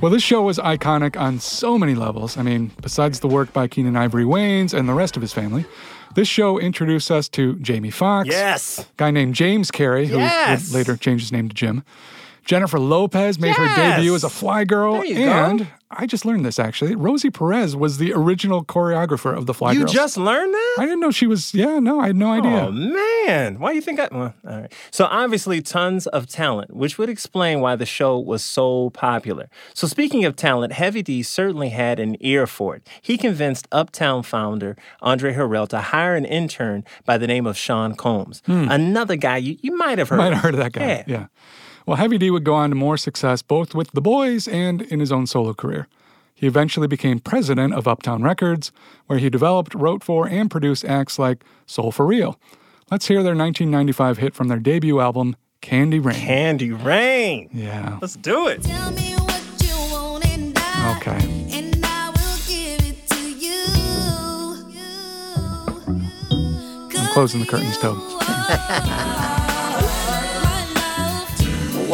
Well, 0.00 0.10
this 0.10 0.22
show 0.22 0.42
was 0.42 0.58
iconic 0.58 1.18
on 1.18 1.38
so 1.38 1.78
many 1.78 1.94
levels. 1.94 2.36
I 2.36 2.42
mean, 2.42 2.72
besides 2.82 3.20
the 3.20 3.28
work 3.28 3.52
by 3.54 3.68
Keenen 3.68 3.96
Ivory 3.96 4.24
Wayans 4.24 4.74
and 4.74 4.86
the 4.86 4.92
rest 4.92 5.16
of 5.16 5.22
his 5.22 5.32
family, 5.32 5.64
this 6.14 6.28
show 6.28 6.58
introduced 6.58 7.10
us 7.10 7.28
to 7.30 7.56
Jamie 7.56 7.90
Foxx, 7.90 8.28
Yes. 8.28 8.78
a 8.80 8.84
guy 8.96 9.10
named 9.10 9.34
James 9.34 9.70
Carrey, 9.70 10.06
who 10.06 10.18
Yes. 10.18 10.72
later 10.72 10.96
changed 10.96 11.24
his 11.24 11.32
name 11.32 11.48
to 11.48 11.54
Jim. 11.54 11.82
Jennifer 12.44 12.78
Lopez 12.78 13.38
made 13.38 13.56
her 13.56 13.74
debut 13.74 14.14
as 14.14 14.22
a 14.24 14.28
fly 14.28 14.64
girl, 14.64 15.02
you 15.04 15.14
go. 15.14 15.66
I 15.96 16.06
just 16.06 16.24
learned 16.24 16.44
this 16.44 16.58
actually. 16.58 16.94
Rosie 16.94 17.30
Perez 17.30 17.76
was 17.76 17.98
the 17.98 18.12
original 18.12 18.64
choreographer 18.64 19.36
of 19.36 19.46
the 19.46 19.54
Fly 19.54 19.72
You 19.72 19.80
Girls. 19.80 19.92
just 19.92 20.16
learned 20.16 20.52
that? 20.52 20.76
I 20.78 20.84
didn't 20.84 21.00
know 21.00 21.10
she 21.10 21.26
was. 21.26 21.54
Yeah, 21.54 21.78
no, 21.78 22.00
I 22.00 22.08
had 22.08 22.16
no 22.16 22.32
idea. 22.32 22.66
Oh 22.66 22.72
man, 22.72 23.58
why 23.58 23.70
do 23.70 23.76
you 23.76 23.82
think 23.82 24.00
I? 24.00 24.08
Well, 24.10 24.34
all 24.46 24.60
right. 24.60 24.72
So 24.90 25.06
obviously, 25.06 25.60
tons 25.62 26.06
of 26.06 26.26
talent, 26.26 26.74
which 26.74 26.98
would 26.98 27.08
explain 27.08 27.60
why 27.60 27.76
the 27.76 27.86
show 27.86 28.18
was 28.18 28.44
so 28.44 28.90
popular. 28.90 29.48
So 29.74 29.86
speaking 29.86 30.24
of 30.24 30.36
talent, 30.36 30.72
Heavy 30.72 31.02
D 31.02 31.22
certainly 31.22 31.70
had 31.70 31.98
an 31.98 32.16
ear 32.20 32.46
for 32.46 32.76
it. 32.76 32.88
He 33.00 33.16
convinced 33.16 33.68
Uptown 33.72 34.22
founder 34.22 34.76
Andre 35.00 35.34
Harrell 35.34 35.68
to 35.68 35.80
hire 35.80 36.14
an 36.14 36.24
intern 36.24 36.84
by 37.04 37.18
the 37.18 37.26
name 37.26 37.46
of 37.46 37.56
Sean 37.56 37.94
Combs, 37.94 38.42
hmm. 38.46 38.66
another 38.70 39.16
guy 39.16 39.36
you, 39.36 39.56
you 39.62 39.76
might 39.76 39.98
have 39.98 40.08
heard. 40.08 40.18
Might 40.18 40.32
have 40.32 40.42
heard 40.42 40.54
of 40.54 40.60
that 40.60 40.72
guy. 40.72 41.04
Yeah. 41.06 41.26
Well, 41.86 41.96
Heavy 41.98 42.16
D 42.18 42.30
would 42.30 42.44
go 42.44 42.54
on 42.54 42.70
to 42.70 42.76
more 42.76 42.96
success 42.96 43.42
both 43.42 43.74
with 43.74 43.90
the 43.92 44.00
boys 44.00 44.48
and 44.48 44.80
in 44.82 45.00
his 45.00 45.12
own 45.12 45.26
solo 45.26 45.52
career. 45.54 45.86
He 46.34 46.46
eventually 46.46 46.88
became 46.88 47.20
president 47.20 47.74
of 47.74 47.86
Uptown 47.86 48.22
Records, 48.22 48.72
where 49.06 49.18
he 49.18 49.30
developed, 49.30 49.74
wrote 49.74 50.02
for, 50.02 50.26
and 50.26 50.50
produced 50.50 50.84
acts 50.84 51.18
like 51.18 51.44
Soul 51.66 51.92
for 51.92 52.04
Real. 52.06 52.38
Let's 52.90 53.06
hear 53.06 53.22
their 53.22 53.36
1995 53.36 54.18
hit 54.18 54.34
from 54.34 54.48
their 54.48 54.58
debut 54.58 54.98
album, 55.00 55.36
Candy 55.60 55.98
Rain. 56.00 56.16
Candy 56.16 56.72
Rain. 56.72 57.48
yeah. 57.52 57.98
Let's 58.02 58.16
do 58.16 58.48
it. 58.48 58.62
Tell 58.62 58.90
me 58.92 59.14
what 59.14 59.42
you 59.62 59.76
want 59.92 60.26
and 60.26 60.52
I, 60.58 60.96
Okay. 60.98 61.58
and 61.58 61.76
I 61.86 62.10
will 62.10 62.38
give 62.46 62.80
it 62.84 63.06
to 63.08 63.30
you. 63.30 63.64
I'm 66.98 67.12
closing 67.12 67.40
the 67.40 67.46
curtains, 67.46 67.78
Tobe. 67.78 68.00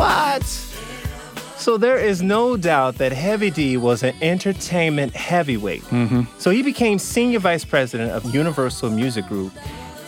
What? 0.00 0.44
So 1.58 1.76
there 1.76 1.98
is 1.98 2.22
no 2.22 2.56
doubt 2.56 2.94
that 2.96 3.12
Heavy 3.12 3.50
D 3.50 3.76
was 3.76 4.02
an 4.02 4.14
entertainment 4.22 5.14
heavyweight. 5.14 5.82
Mm-hmm. 5.82 6.22
So 6.38 6.50
he 6.50 6.62
became 6.62 6.98
senior 6.98 7.38
vice 7.38 7.66
president 7.66 8.12
of 8.12 8.34
Universal 8.34 8.88
Music 8.92 9.26
Group. 9.26 9.52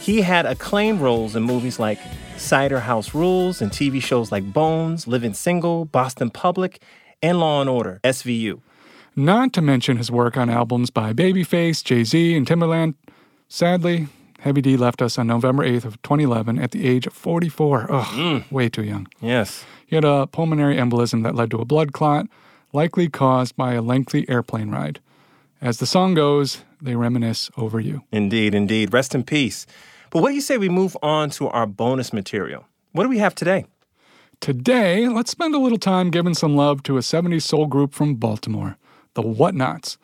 He 0.00 0.22
had 0.22 0.46
acclaimed 0.46 1.02
roles 1.02 1.36
in 1.36 1.42
movies 1.42 1.78
like 1.78 1.98
Cider 2.38 2.80
House 2.80 3.12
Rules 3.12 3.60
and 3.60 3.70
TV 3.70 4.02
shows 4.02 4.32
like 4.32 4.50
Bones, 4.50 5.06
Living 5.06 5.34
Single, 5.34 5.84
Boston 5.84 6.30
Public, 6.30 6.82
and 7.22 7.38
Law 7.38 7.60
and 7.60 7.68
Order, 7.68 8.00
SVU. 8.02 8.62
Not 9.14 9.52
to 9.52 9.60
mention 9.60 9.98
his 9.98 10.10
work 10.10 10.38
on 10.38 10.48
albums 10.48 10.88
by 10.88 11.12
Babyface, 11.12 11.84
Jay 11.84 12.02
Z, 12.02 12.34
and 12.34 12.46
Timbaland. 12.46 12.94
Sadly, 13.48 14.08
Heavy 14.42 14.60
D 14.60 14.76
left 14.76 15.02
us 15.02 15.18
on 15.18 15.28
November 15.28 15.64
8th 15.64 15.84
of 15.84 16.02
2011 16.02 16.58
at 16.58 16.72
the 16.72 16.88
age 16.88 17.06
of 17.06 17.12
44. 17.12 17.92
Ugh, 17.92 18.04
mm. 18.06 18.50
way 18.50 18.68
too 18.68 18.82
young. 18.82 19.06
Yes. 19.20 19.64
He 19.92 19.96
had 19.96 20.06
a 20.06 20.26
pulmonary 20.26 20.76
embolism 20.76 21.22
that 21.22 21.34
led 21.34 21.50
to 21.50 21.58
a 21.58 21.66
blood 21.66 21.92
clot, 21.92 22.26
likely 22.72 23.10
caused 23.10 23.54
by 23.56 23.74
a 23.74 23.82
lengthy 23.82 24.26
airplane 24.26 24.70
ride. 24.70 25.00
As 25.60 25.80
the 25.80 25.86
song 25.86 26.14
goes, 26.14 26.62
they 26.80 26.96
reminisce 26.96 27.50
over 27.58 27.78
you. 27.78 28.00
Indeed, 28.10 28.54
indeed. 28.54 28.94
Rest 28.94 29.14
in 29.14 29.22
peace. 29.22 29.66
But 30.08 30.22
what 30.22 30.30
do 30.30 30.34
you 30.34 30.40
say 30.40 30.56
we 30.56 30.70
move 30.70 30.96
on 31.02 31.28
to 31.32 31.48
our 31.48 31.66
bonus 31.66 32.10
material? 32.10 32.64
What 32.92 33.02
do 33.02 33.10
we 33.10 33.18
have 33.18 33.34
today? 33.34 33.66
Today, 34.40 35.08
let's 35.08 35.30
spend 35.30 35.54
a 35.54 35.58
little 35.58 35.76
time 35.76 36.10
giving 36.10 36.32
some 36.32 36.56
love 36.56 36.82
to 36.84 36.96
a 36.96 37.00
70s 37.00 37.42
soul 37.42 37.66
group 37.66 37.92
from 37.92 38.14
Baltimore, 38.14 38.78
the 39.12 39.22
Whatnauts. 39.22 39.98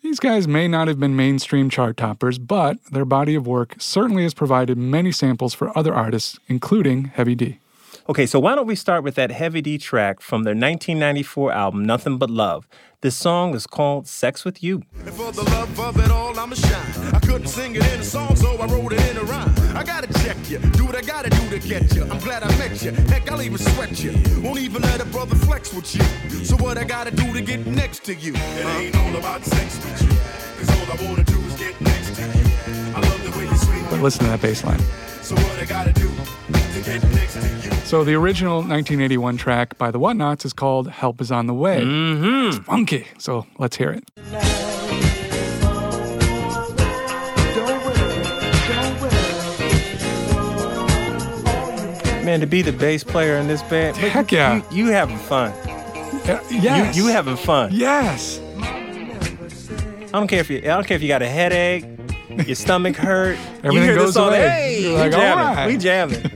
These 0.00 0.18
guys 0.18 0.48
may 0.48 0.66
not 0.66 0.88
have 0.88 0.98
been 0.98 1.14
mainstream 1.14 1.68
chart 1.68 1.98
toppers, 1.98 2.38
but 2.38 2.78
their 2.90 3.04
body 3.04 3.34
of 3.34 3.46
work 3.46 3.74
certainly 3.76 4.22
has 4.22 4.32
provided 4.32 4.78
many 4.78 5.12
samples 5.12 5.52
for 5.52 5.76
other 5.76 5.92
artists, 5.92 6.38
including 6.48 7.08
Heavy 7.08 7.34
D. 7.34 7.58
Okay, 8.08 8.24
so 8.24 8.38
why 8.38 8.54
don't 8.54 8.68
we 8.68 8.76
start 8.76 9.02
with 9.02 9.16
that 9.16 9.32
Heavy 9.32 9.60
D 9.60 9.78
track 9.78 10.20
from 10.20 10.44
their 10.44 10.54
1994 10.54 11.50
album, 11.50 11.84
Nothing 11.84 12.18
But 12.18 12.30
Love. 12.30 12.68
This 13.00 13.16
song 13.16 13.52
is 13.52 13.66
called 13.66 14.06
Sex 14.06 14.44
With 14.44 14.62
You. 14.62 14.82
And 15.04 15.12
for 15.12 15.32
the 15.32 15.42
love 15.42 15.80
of 15.80 15.98
it 15.98 16.08
all, 16.12 16.38
I'ma 16.38 16.54
shine. 16.54 17.12
I 17.12 17.18
couldn't 17.18 17.48
sing 17.48 17.74
it 17.74 17.84
in 17.92 17.98
a 17.98 18.04
song, 18.04 18.36
so 18.36 18.58
I 18.58 18.66
wrote 18.66 18.92
it 18.92 19.04
in 19.10 19.16
a 19.16 19.24
rhyme. 19.24 19.52
I 19.76 19.82
gotta 19.82 20.06
check 20.22 20.36
you, 20.48 20.58
do 20.58 20.84
what 20.84 20.94
I 20.94 21.00
gotta 21.00 21.30
do 21.30 21.50
to 21.50 21.58
get 21.58 21.92
you. 21.96 22.04
I'm 22.04 22.20
glad 22.20 22.44
I 22.44 22.58
met 22.58 22.80
you. 22.80 22.92
Heck, 22.92 23.28
I'll 23.28 23.42
even 23.42 23.58
sweat 23.58 23.98
you. 23.98 24.12
Won't 24.40 24.60
even 24.60 24.82
let 24.82 25.00
a 25.00 25.06
brother 25.06 25.34
flex 25.34 25.74
with 25.74 25.92
you. 25.96 26.04
So 26.44 26.54
what 26.58 26.78
I 26.78 26.84
gotta 26.84 27.10
do 27.10 27.32
to 27.32 27.42
get 27.42 27.66
next 27.66 28.04
to 28.04 28.14
you? 28.14 28.34
It 28.34 28.66
ain't 28.78 28.96
all 28.96 29.16
about 29.16 29.44
sex 29.44 29.78
with 29.78 30.02
you. 30.02 30.16
Cause 30.58 30.70
all 30.70 30.96
I 30.96 31.10
wanna 31.10 31.24
do 31.24 31.40
is 31.40 31.56
get 31.56 31.80
next 31.80 32.14
to 32.14 32.22
you. 32.22 32.94
I 32.94 33.00
love 33.00 33.24
the 33.24 33.36
way 33.36 33.46
you 33.46 33.56
swing. 33.56 33.84
But 33.90 34.00
listen 34.00 34.26
to 34.26 34.30
that 34.30 34.40
bass 34.40 34.62
line. 34.62 34.80
So 35.22 35.34
what 35.34 35.58
I 35.58 35.64
gotta 35.64 35.92
do 35.92 36.08
to 36.82 36.90
get 36.90 37.02
next 37.10 37.34
to 37.34 37.40
you? 37.68 37.70
So 37.86 38.04
the 38.04 38.14
original 38.14 38.56
1981 38.56 39.36
track 39.36 39.78
by 39.78 39.90
the 39.90 39.98
Whatnauts 40.00 40.44
is 40.44 40.52
called 40.52 40.88
Help 40.90 41.20
Is 41.20 41.30
On 41.30 41.46
the 41.46 41.54
Way. 41.54 41.82
Mm-hmm. 41.82 42.48
It's 42.48 42.58
funky, 42.66 43.06
so 43.18 43.46
let's 43.58 43.76
hear 43.76 43.90
it. 43.90 44.04
Man, 52.24 52.40
to 52.40 52.46
be 52.46 52.60
the 52.60 52.72
bass 52.72 53.04
player 53.04 53.36
in 53.36 53.46
this 53.46 53.62
band, 53.62 53.96
look, 54.02 54.10
Heck 54.10 54.32
yeah. 54.32 54.56
You, 54.72 54.86
you 54.86 54.92
having 54.92 55.16
fun. 55.16 55.52
Uh, 55.52 56.42
yes. 56.50 56.96
You, 56.96 57.04
you 57.04 57.12
having 57.12 57.36
fun. 57.36 57.70
Yes. 57.72 58.40
I 58.58 60.08
don't 60.18 60.26
care 60.26 60.40
if 60.40 60.50
you 60.50 60.58
I 60.58 60.62
don't 60.62 60.84
care 60.86 60.96
if 60.96 61.02
you 61.02 61.08
got 61.08 61.22
a 61.22 61.28
headache, 61.28 61.84
your 62.44 62.56
stomach 62.56 62.96
hurt. 62.96 63.38
you 63.38 63.44
Everything 63.62 63.82
hear 63.82 63.94
goes 63.94 64.06
this 64.08 64.14
song, 64.14 64.28
away. 64.30 64.48
hey, 64.48 64.82
You're 64.82 64.92
like, 64.98 65.12
all 65.12 65.20
jamming. 65.20 65.44
right. 65.56 65.66
We 65.68 65.76
jamming. 65.76 66.35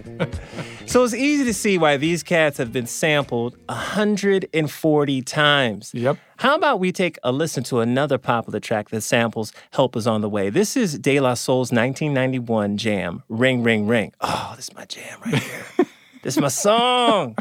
So 0.87 1.05
it's 1.05 1.15
easy 1.15 1.45
to 1.45 1.55
see 1.55 1.79
why 1.79 1.97
these 1.97 2.23
cats 2.23 2.59
have 2.59 2.73
been 2.73 2.87
sampled 2.87 3.57
140 3.69 5.23
times. 5.23 5.91
Yep. 5.95 6.19
How 6.39 6.55
about 6.55 6.81
we 6.81 6.93
take 6.93 7.19
a 7.23 7.33
listen 7.33 7.63
to 7.65 7.81
another 7.81 8.19
popular 8.19 8.61
track 8.61 8.91
that 8.91 9.03
samples 9.03 9.53
Help 9.73 9.97
Is 9.97 10.07
On 10.07 10.21
The 10.21 10.29
Way? 10.29 10.51
This 10.51 10.77
is 10.77 10.99
De 10.99 11.21
La 11.21 11.35
Soul's 11.35 11.71
1991 11.71 12.77
jam, 12.77 13.23
Ring, 13.29 13.63
Ring, 13.63 13.87
Ring. 13.87 14.13
Oh, 14.21 14.55
this 14.57 14.69
is 14.69 14.75
my 14.75 14.85
jam 14.85 15.21
right 15.25 15.35
here. 15.35 15.65
this 16.23 16.37
is 16.37 16.41
my 16.41 16.49
song. 16.49 17.37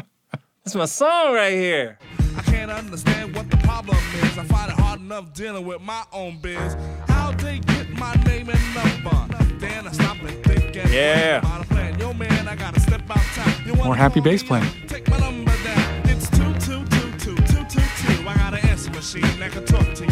This 0.64 0.72
is 0.72 0.76
my 0.76 0.84
song 0.84 1.34
right 1.34 1.52
here. 1.52 1.98
I 2.36 2.42
can't 2.42 2.70
understand 2.70 3.34
what 3.34 3.50
the 3.50 3.56
problem 3.58 3.96
is. 3.96 4.38
I 4.38 4.44
find 4.44 4.70
it 4.70 4.78
hard 4.78 5.00
enough 5.00 5.32
dealing 5.32 5.66
with 5.66 5.80
my 5.80 6.04
own 6.12 6.38
biz. 6.40 6.76
How 7.08 7.32
they 7.32 7.58
get 7.60 7.88
my 7.90 8.14
name 8.26 8.48
and 8.48 8.74
number? 8.74 9.58
Then 9.58 9.88
I 9.88 9.92
stop 9.92 10.20
and 10.22 10.44
think 10.44 10.59
and 10.59 10.59
Yeah. 10.88 11.38
about 11.38 11.64
a 11.64 11.68
plan. 11.68 11.98
Yo, 11.98 12.12
man, 12.14 12.48
I 12.48 12.54
gotta 12.56 12.80
step 12.80 13.02
outside. 13.10 13.66
You 13.66 13.72
wanna 13.74 13.84
More 13.84 13.96
happy 13.96 14.20
call 14.20 14.30
bass 14.32 14.42
playing. 14.42 14.66
Take 14.86 15.08
my 15.08 15.18
number 15.18 15.52
down. 15.64 16.02
It's 16.04 16.28
two 16.30 16.52
two 16.60 16.84
two 16.86 17.12
two 17.18 17.36
two 17.36 17.64
two 17.64 17.80
two. 17.80 18.28
I 18.28 18.34
got 18.36 18.54
an 18.54 18.66
answer 18.68 18.90
machine 18.90 19.22
that 19.40 19.52
can 19.52 19.64
talk 19.64 19.94
to 19.94 20.04
you. 20.04 20.10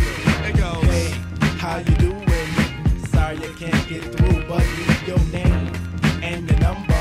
It 0.48 0.56
goes. 0.56 0.84
Hey, 0.84 1.10
how 1.58 1.78
you 1.78 1.94
doing? 1.96 2.26
Sorry 3.06 3.36
I 3.38 3.52
can't 3.56 3.88
get 3.88 4.02
through, 4.14 4.44
but 4.46 4.58
leave 4.64 5.08
your 5.08 5.18
name 5.32 5.72
and 6.22 6.48
your 6.50 6.60
number, 6.60 6.94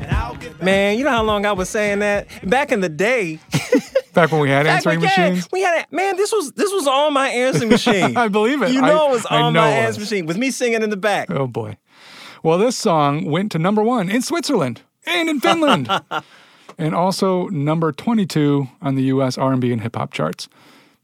and 0.00 0.10
I'll 0.10 0.34
get 0.36 0.52
back. 0.52 0.62
Man, 0.62 0.98
you 0.98 1.04
know 1.04 1.10
how 1.10 1.22
long 1.22 1.46
I 1.46 1.52
was 1.52 1.68
saying 1.68 2.00
that? 2.00 2.26
Back 2.48 2.72
in 2.72 2.80
the 2.80 2.88
day, 2.88 3.38
Back 4.14 4.30
when 4.30 4.40
we 4.40 4.48
had 4.48 4.64
Back 4.64 4.76
answering 4.76 5.00
when- 5.00 5.10
yeah, 5.16 5.28
machines. 5.30 5.48
We 5.52 5.60
had 5.62 5.86
a, 5.90 5.94
man. 5.94 6.16
This 6.16 6.30
was 6.32 6.52
this 6.52 6.72
was 6.72 6.86
on 6.86 7.12
my 7.12 7.28
answering 7.28 7.68
machine. 7.70 8.16
I 8.16 8.28
believe 8.28 8.62
it. 8.62 8.70
You 8.70 8.80
I- 8.82 8.88
know 8.88 9.08
it 9.08 9.12
was 9.12 9.26
I 9.28 9.40
on 9.40 9.52
my 9.54 9.68
answering 9.68 10.04
machine 10.04 10.26
with 10.26 10.36
me 10.36 10.50
singing 10.52 10.82
in 10.82 10.90
the 10.90 10.96
back. 10.96 11.30
Oh 11.30 11.46
boy. 11.46 11.76
Well, 12.44 12.58
this 12.58 12.76
song 12.76 13.24
went 13.24 13.50
to 13.52 13.58
number 13.58 13.82
one 13.82 14.10
in 14.10 14.20
Switzerland 14.20 14.82
and 15.06 15.30
in 15.30 15.40
Finland, 15.40 15.88
and 16.78 16.94
also 16.94 17.48
number 17.48 17.90
22 17.90 18.68
on 18.82 18.96
the 18.96 19.04
U.S. 19.04 19.38
R&B 19.38 19.72
and 19.72 19.80
hip 19.80 19.96
hop 19.96 20.12
charts. 20.12 20.46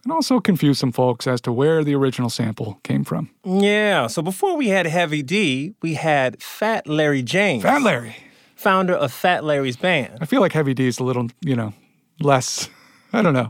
and 0.05 0.13
also 0.13 0.39
confused 0.39 0.81
some 0.81 0.93
folks 0.93 1.27
as 1.27 1.41
to 1.41 1.51
where 1.51 1.83
the 1.83 1.95
original 1.95 2.29
sample 2.29 2.79
came 2.83 3.05
from. 3.05 3.31
Yeah, 3.43 4.07
so 4.09 4.21
before 4.21 4.55
we 4.59 4.69
had 4.69 4.85
Heavy 4.85 5.23
D, 5.23 5.73
we 5.81 5.95
had 5.95 6.43
Fat 6.43 6.87
Larry 6.87 7.23
James, 7.23 7.63
Fat 7.63 7.81
Larry. 7.81 8.17
founder 8.55 8.93
of 8.95 9.11
Fat 9.11 9.43
Larry's 9.43 9.79
band. 9.79 10.19
I 10.21 10.27
feel 10.27 10.43
like 10.43 10.53
Heavy 10.53 10.75
D 10.75 10.89
is 10.89 10.99
a 10.99 11.05
little, 11.05 11.29
you 11.41 11.57
know, 11.57 11.73
less. 12.21 12.69
I 13.15 13.23
don't 13.23 13.33
know. 13.33 13.49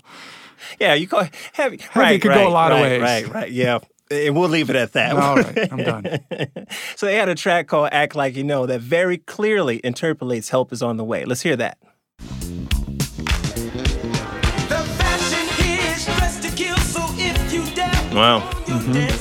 Yeah, 0.79 0.95
you 0.95 1.09
call 1.09 1.23
it 1.23 1.35
Heavy. 1.55 1.79
Heavy 1.79 1.99
right, 1.99 2.23
could 2.23 2.29
go 2.29 2.35
a 2.35 2.45
right, 2.45 2.53
lot 2.53 2.71
of 2.71 2.79
right, 2.79 3.01
ways. 3.01 3.25
Right, 3.25 3.35
right, 3.35 3.51
yeah. 3.51 3.81
And 4.13 4.35
we'll 4.37 4.49
leave 4.49 4.71
it 4.71 4.77
at 4.77 4.93
that. 4.95 5.15
All 5.17 5.37
right, 5.37 5.73
I'm 5.73 5.79
done. 5.79 6.19
so 6.97 7.07
they 7.07 7.15
had 7.15 7.29
a 7.29 7.35
track 7.37 7.69
called 7.69 7.91
Act 7.93 8.17
Like 8.17 8.35
You 8.35 8.43
Know 8.43 8.67
that 8.67 8.81
very 8.81 9.19
clearly 9.19 9.81
interpolates 9.85 10.49
Help 10.49 10.73
is 10.73 10.83
on 10.83 10.97
the 10.97 11.05
way. 11.05 11.25
Let's 11.25 11.43
hear 11.43 11.55
that. 11.57 11.79
The 12.19 12.25
fashion 14.99 15.49
is 15.65 16.05
dressed 16.07 16.43
to 16.43 16.51
kill, 16.57 16.77
so 16.79 17.03
if 17.19 17.53
you 17.53 17.65
dare, 17.75 17.87
Wow. 18.13 18.41
Mm-hmm. 18.65 18.95
Yeah. 18.95 19.17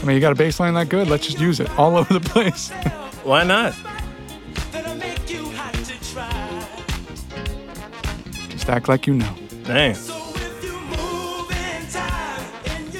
I 0.00 0.06
mean, 0.06 0.14
you 0.16 0.20
got 0.20 0.32
a 0.32 0.34
bass 0.34 0.60
line 0.60 0.74
that 0.74 0.88
good. 0.88 1.08
Let's 1.08 1.26
just 1.26 1.38
use 1.40 1.60
it 1.60 1.70
all 1.78 1.96
over 1.98 2.12
the 2.12 2.20
place. 2.20 2.70
Why 3.22 3.44
not? 3.44 3.74
That'll 4.70 4.94
make 4.96 5.28
you 5.30 5.44
hot 5.50 5.74
to 5.74 6.12
try. 6.12 6.66
just 8.48 8.68
act 8.68 8.88
like 8.88 9.06
you 9.06 9.14
know. 9.14 9.34
Dang. 9.64 9.94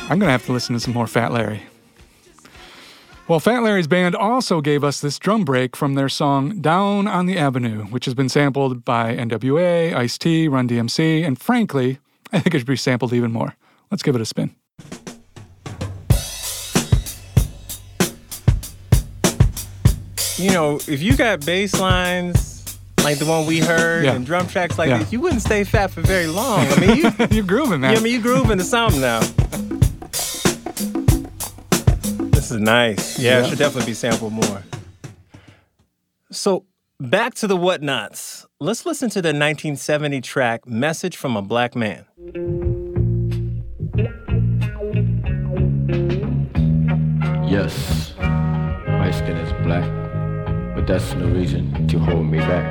I'm 0.05 0.19
going 0.19 0.29
to 0.29 0.33
have 0.33 0.45
to 0.47 0.53
listen 0.53 0.75
to 0.75 0.81
some 0.81 0.93
more 0.93 1.07
Fat 1.07 1.33
Larry. 1.33 1.63
Well, 3.27 3.41
Fat 3.41 3.63
Larry's 3.63 3.87
band 3.87 4.15
also 4.15 4.61
gave 4.61 4.85
us 4.85 5.01
this 5.01 5.19
drum 5.19 5.45
break 5.47 5.75
from 5.75 5.95
their 5.95 6.11
song 6.11 6.61
Down 6.61 7.09
on 7.09 7.25
the 7.25 7.39
Avenue, 7.39 7.85
which 7.85 8.05
has 8.05 8.13
been 8.15 8.29
sampled 8.29 8.85
by 8.85 9.17
NWA, 9.17 9.95
Ice 9.95 10.19
T, 10.19 10.47
Run 10.47 10.69
DMC, 10.69 11.27
and 11.27 11.39
frankly, 11.41 11.99
I 12.33 12.41
think 12.41 12.55
it 12.55 12.59
should 12.59 12.67
be 12.67 12.77
sampled 12.77 13.15
even 13.15 13.33
more. 13.33 13.57
Let's 13.91 14.03
give 14.03 14.15
it 14.15 14.21
a 14.21 14.27
spin. 14.27 14.55
You 20.37 20.51
know, 20.51 20.77
if 20.89 21.01
you 21.01 21.17
got 21.17 21.47
bass 21.47 21.79
lines 21.81 22.77
like 23.05 23.19
the 23.19 23.25
one 23.25 23.47
we 23.47 23.61
heard 23.61 24.05
Yeah. 24.05 24.15
and 24.15 24.27
drum 24.27 24.49
tracks 24.49 24.79
like 24.79 24.89
Yeah. 24.89 24.99
this, 24.99 25.13
you 25.13 25.21
wouldn't 25.21 25.43
stay 25.43 25.63
fat 25.63 25.91
for 25.93 26.01
very 26.01 26.27
long. 26.27 26.61
I 26.67 26.81
mean, 26.81 26.97
you, 26.97 27.13
You're 27.31 27.45
grooving, 27.45 27.81
man. 27.81 27.93
yeah, 27.93 27.99
I 28.01 28.03
mean, 28.03 28.13
you 28.15 28.21
groove 28.21 28.51
into 28.51 28.65
something 28.65 29.01
now. 29.01 29.21
This 32.55 32.61
is 32.61 32.67
nice. 32.67 33.19
Yeah, 33.19 33.31
Yeah. 33.41 33.47
it 33.47 33.49
should 33.49 33.59
definitely 33.59 33.91
be 33.91 33.95
sampled 33.95 34.33
more. 34.33 34.63
So 36.31 36.67
back 37.01 37.35
to 37.35 37.49
the 37.49 37.57
Whatnauts. 37.57 38.47
Let's 38.61 38.87
listen 38.87 39.11
to 39.11 39.21
the 39.21 39.33
1970 39.33 40.21
track 40.21 40.65
"Message 40.65 41.17
from 41.17 41.37
a 41.37 41.43
Black 41.43 41.75
Man." 41.75 42.05
Yes, 47.49 48.15
my 48.19 49.11
skin 49.11 49.37
is 49.37 49.53
black, 49.65 49.85
but 50.77 50.87
that's 50.87 51.13
no 51.15 51.27
reason 51.27 51.89
to 51.89 51.99
hold 51.99 52.27
me 52.27 52.39
back. 52.39 52.65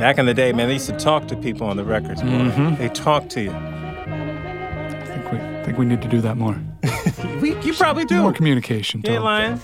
Back 0.00 0.18
in 0.18 0.26
the 0.26 0.34
day, 0.34 0.52
man, 0.52 0.66
they 0.66 0.74
used 0.74 0.88
to 0.88 0.96
talk 0.96 1.28
to 1.28 1.36
people 1.36 1.68
on 1.68 1.76
the 1.76 1.84
records. 1.84 2.22
Mm-hmm. 2.22 2.74
They 2.74 2.88
talked 2.88 3.30
to 3.30 3.42
you. 3.42 3.52
I 3.52 5.04
think 5.06 5.30
we, 5.30 5.38
I 5.38 5.62
think 5.64 5.78
we 5.78 5.86
need 5.86 6.02
to 6.02 6.08
do 6.08 6.20
that 6.22 6.36
more. 6.36 6.60
We, 7.40 7.54
you 7.60 7.74
probably 7.74 8.04
do. 8.06 8.22
More 8.22 8.32
communication. 8.32 9.02
You 9.04 9.12
ain't 9.12 9.22
lying. 9.22 9.60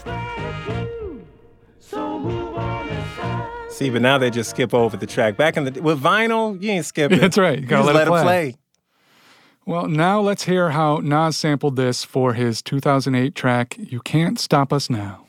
See, 3.70 3.88
but 3.88 4.02
now 4.02 4.18
they 4.18 4.31
just 4.31 4.50
skip 4.50 4.74
over 4.74 4.96
the 4.96 5.07
track. 5.07 5.37
Back 5.37 5.57
in 5.57 5.64
the 5.64 5.81
with 5.81 6.00
vinyl, 6.00 6.61
you 6.62 6.70
ain't 6.70 6.85
skipping. 6.85 7.18
That's 7.18 7.38
right. 7.38 7.59
You 7.59 7.66
gotta 7.66 7.85
just 7.85 7.94
let 7.94 8.07
it 8.07 8.11
play. 8.11 8.20
it 8.20 8.24
play. 8.24 8.57
Well, 9.64 9.88
now 9.88 10.20
let's 10.20 10.44
hear 10.44 10.70
how 10.70 10.98
Nas 10.98 11.37
sampled 11.37 11.76
this 11.76 12.05
for 12.05 12.35
his 12.35 12.62
2008 12.62 13.35
track, 13.35 13.76
You 13.78 14.00
Can't 14.00 14.38
Stop 14.38 14.72
Us 14.72 14.90
Now. 14.90 15.24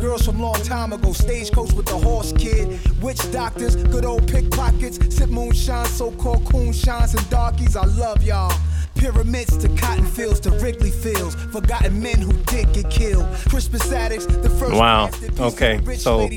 Girls 0.00 0.26
from 0.26 0.40
long 0.40 0.60
time 0.62 0.92
ago, 0.92 1.12
stagecoach 1.12 1.72
with 1.72 1.86
the 1.86 1.98
horse 1.98 2.32
kid. 2.32 2.78
Witch 3.02 3.30
doctors, 3.32 3.76
good 3.76 4.04
old 4.04 4.26
pickpockets. 4.26 4.98
Sip 5.14 5.30
moonshine, 5.30 5.86
so-called 5.86 6.44
coon 6.46 6.72
shines 6.72 7.14
and 7.14 7.28
darkies. 7.30 7.76
I 7.76 7.84
love 7.86 8.22
y'all. 8.22 8.52
Pyramids 8.94 9.56
to 9.58 9.68
cotton 9.70 10.04
fields 10.04 10.38
to 10.40 10.50
Wrigley 10.50 10.90
fields. 10.90 11.34
Forgotten 11.34 12.00
men 12.00 12.18
who 12.20 12.32
did 12.44 12.72
get 12.72 12.90
killed. 12.90 13.26
Crispus 13.48 13.90
Attucks, 13.90 14.26
the 14.26 14.50
first 14.50 14.72
Wow. 14.72 15.10
Okay, 15.38 15.80
so 15.96 16.28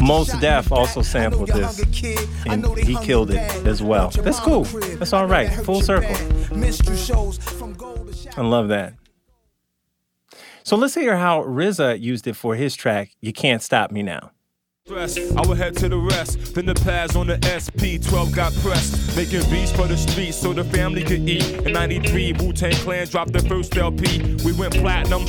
Mos 0.00 0.32
Def 0.38 0.72
also 0.72 1.02
back. 1.02 1.16
I 1.16 1.28
know 1.28 1.46
sampled 1.46 1.48
this, 1.48 1.76
hungry 1.76 1.92
kid. 1.92 2.28
I 2.46 2.54
and 2.54 2.78
he 2.78 2.96
killed 2.96 3.30
it 3.30 3.66
as 3.66 3.82
well. 3.82 4.08
That's 4.10 4.40
cool. 4.40 4.64
That's 4.64 5.12
all 5.12 5.26
right. 5.26 5.50
Full 5.50 5.82
circle. 5.82 6.14
bad. 6.14 6.56
Minstrel 6.56 6.96
shows 6.96 7.38
from 7.38 7.74
gold 7.74 8.12
to 8.12 8.40
I 8.40 8.42
love 8.42 8.68
that. 8.68 8.94
So 10.68 10.76
let's 10.76 10.94
hear 10.94 11.16
how 11.16 11.42
RZA 11.44 11.98
used 11.98 12.26
it 12.26 12.36
for 12.36 12.54
his 12.54 12.76
track, 12.76 13.16
You 13.22 13.32
Can't 13.32 13.62
Stop 13.62 13.90
Me 13.90 14.02
Now. 14.02 14.32
I 14.90 15.42
would 15.46 15.56
head 15.56 15.74
to 15.78 15.88
the 15.88 15.96
rest. 15.96 16.54
Then 16.54 16.66
the 16.66 16.74
pads 16.74 17.16
on 17.16 17.26
the 17.26 17.38
SP 17.48 17.96
12 18.06 18.34
got 18.34 18.52
pressed. 18.56 19.16
Making 19.16 19.48
beats 19.48 19.72
for 19.72 19.86
the 19.86 19.96
streets 19.96 20.36
so 20.36 20.52
the 20.52 20.64
family 20.64 21.04
could 21.04 21.26
eat. 21.26 21.48
In 21.64 21.72
93, 21.72 22.34
Wu 22.34 22.52
Tang 22.52 22.74
Clan 22.74 23.06
dropped 23.06 23.32
their 23.32 23.40
first 23.48 23.74
LP. 23.78 24.36
We 24.44 24.52
went 24.52 24.74
platinum. 24.74 25.24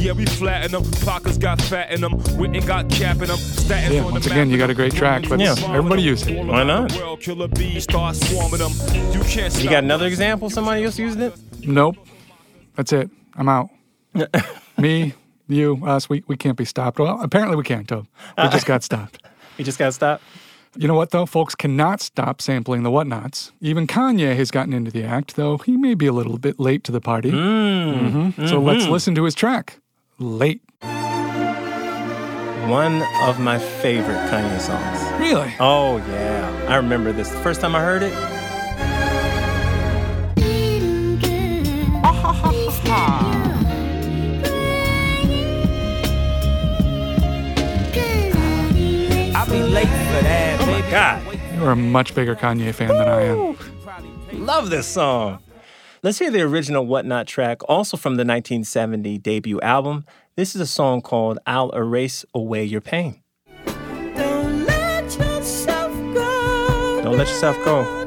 Yeah, 0.00 0.12
we 0.12 0.24
flattened 0.24 0.72
them. 0.72 0.90
Pockets 1.04 1.36
got 1.36 1.60
fat 1.60 1.90
in 1.90 2.00
them. 2.00 2.14
Witten 2.38 2.66
got 2.66 2.88
cap 2.88 3.16
in 3.16 3.28
them. 3.28 3.36
Statins 3.36 3.92
Yeah, 3.92 4.04
on 4.04 4.12
once 4.12 4.24
the 4.24 4.30
again, 4.30 4.48
you 4.48 4.56
got 4.56 4.70
a 4.70 4.74
great 4.74 4.94
track, 4.94 5.28
but 5.28 5.38
Yeah. 5.38 5.54
everybody 5.68 6.00
use 6.00 6.26
it. 6.26 6.46
Why 6.46 6.64
not? 6.64 6.96
World 6.96 7.20
killer 7.20 7.48
bees 7.48 7.82
start 7.82 8.16
swarming 8.16 8.60
them. 8.60 8.72
You 9.12 9.20
can't 9.24 9.54
You 9.62 9.68
got 9.68 9.84
another 9.84 10.06
example? 10.06 10.48
Somebody 10.48 10.82
else 10.82 10.98
using 10.98 11.20
it? 11.20 11.34
Nope. 11.66 11.98
That's 12.74 12.94
it. 12.94 13.10
I'm 13.36 13.50
out. 13.50 13.68
Me, 14.78 15.14
you, 15.48 15.80
us, 15.84 16.08
we, 16.08 16.22
we 16.26 16.36
can't 16.36 16.56
be 16.56 16.64
stopped. 16.64 16.98
Well, 16.98 17.20
apparently 17.22 17.56
we 17.56 17.62
can't, 17.64 17.86
Tob. 17.88 18.06
We 18.38 18.48
just 18.48 18.66
got 18.66 18.82
stopped. 18.82 19.18
we 19.58 19.64
just 19.64 19.78
got 19.78 19.94
stopped. 19.94 20.22
You 20.76 20.88
know 20.88 20.94
what, 20.94 21.10
though? 21.10 21.24
Folks 21.26 21.54
cannot 21.54 22.00
stop 22.00 22.42
sampling 22.42 22.82
the 22.82 22.90
Whatnauts. 22.90 23.52
Even 23.60 23.86
Kanye 23.86 24.34
has 24.34 24.50
gotten 24.50 24.72
into 24.72 24.90
the 24.90 25.04
act, 25.04 25.36
though 25.36 25.58
he 25.58 25.76
may 25.76 25.94
be 25.94 26.06
a 26.06 26.12
little 26.12 26.36
bit 26.38 26.58
late 26.58 26.82
to 26.84 26.92
the 26.92 27.00
party. 27.00 27.30
Mhm. 27.30 28.48
So 28.48 28.58
let's 28.60 28.86
listen 28.86 29.14
to 29.14 29.22
his 29.24 29.34
track, 29.36 29.78
Late. 30.18 30.62
One 32.68 33.02
of 33.22 33.38
my 33.38 33.58
favorite 33.58 34.16
Kanye 34.30 34.58
songs. 34.58 35.20
Really? 35.20 35.54
Oh, 35.60 35.98
yeah. 36.08 36.66
I 36.68 36.76
remember 36.76 37.12
this. 37.12 37.28
The 37.28 37.38
first 37.40 37.60
time 37.60 37.76
I 37.76 37.80
heard 37.80 38.02
it, 38.02 38.12
that, 49.86 50.60
oh 50.60 50.66
my. 50.66 50.90
God. 50.90 51.40
You're 51.54 51.70
a 51.70 51.76
much 51.76 52.14
bigger 52.14 52.36
Kanye 52.36 52.74
fan 52.74 52.88
than 52.88 53.08
I 53.08 53.22
am. 53.22 53.56
Love 54.32 54.70
this 54.70 54.86
song. 54.86 55.40
Let's 56.02 56.18
hear 56.18 56.30
the 56.30 56.42
original 56.42 56.86
Whatnot 56.86 57.26
track, 57.26 57.62
also 57.68 57.96
from 57.96 58.16
the 58.16 58.24
1970 58.24 59.18
debut 59.18 59.60
album. 59.60 60.04
This 60.36 60.54
is 60.54 60.60
a 60.60 60.66
song 60.66 61.00
called 61.00 61.38
I'll 61.46 61.70
Erase 61.70 62.24
Away 62.34 62.64
Your 62.64 62.80
Pain. 62.80 63.22
Don't 63.64 64.66
let 64.66 65.04
yourself 65.18 65.92
go. 66.14 67.00
Don't 67.02 67.16
let 67.16 67.28
yourself 67.28 67.56
go. 67.64 68.04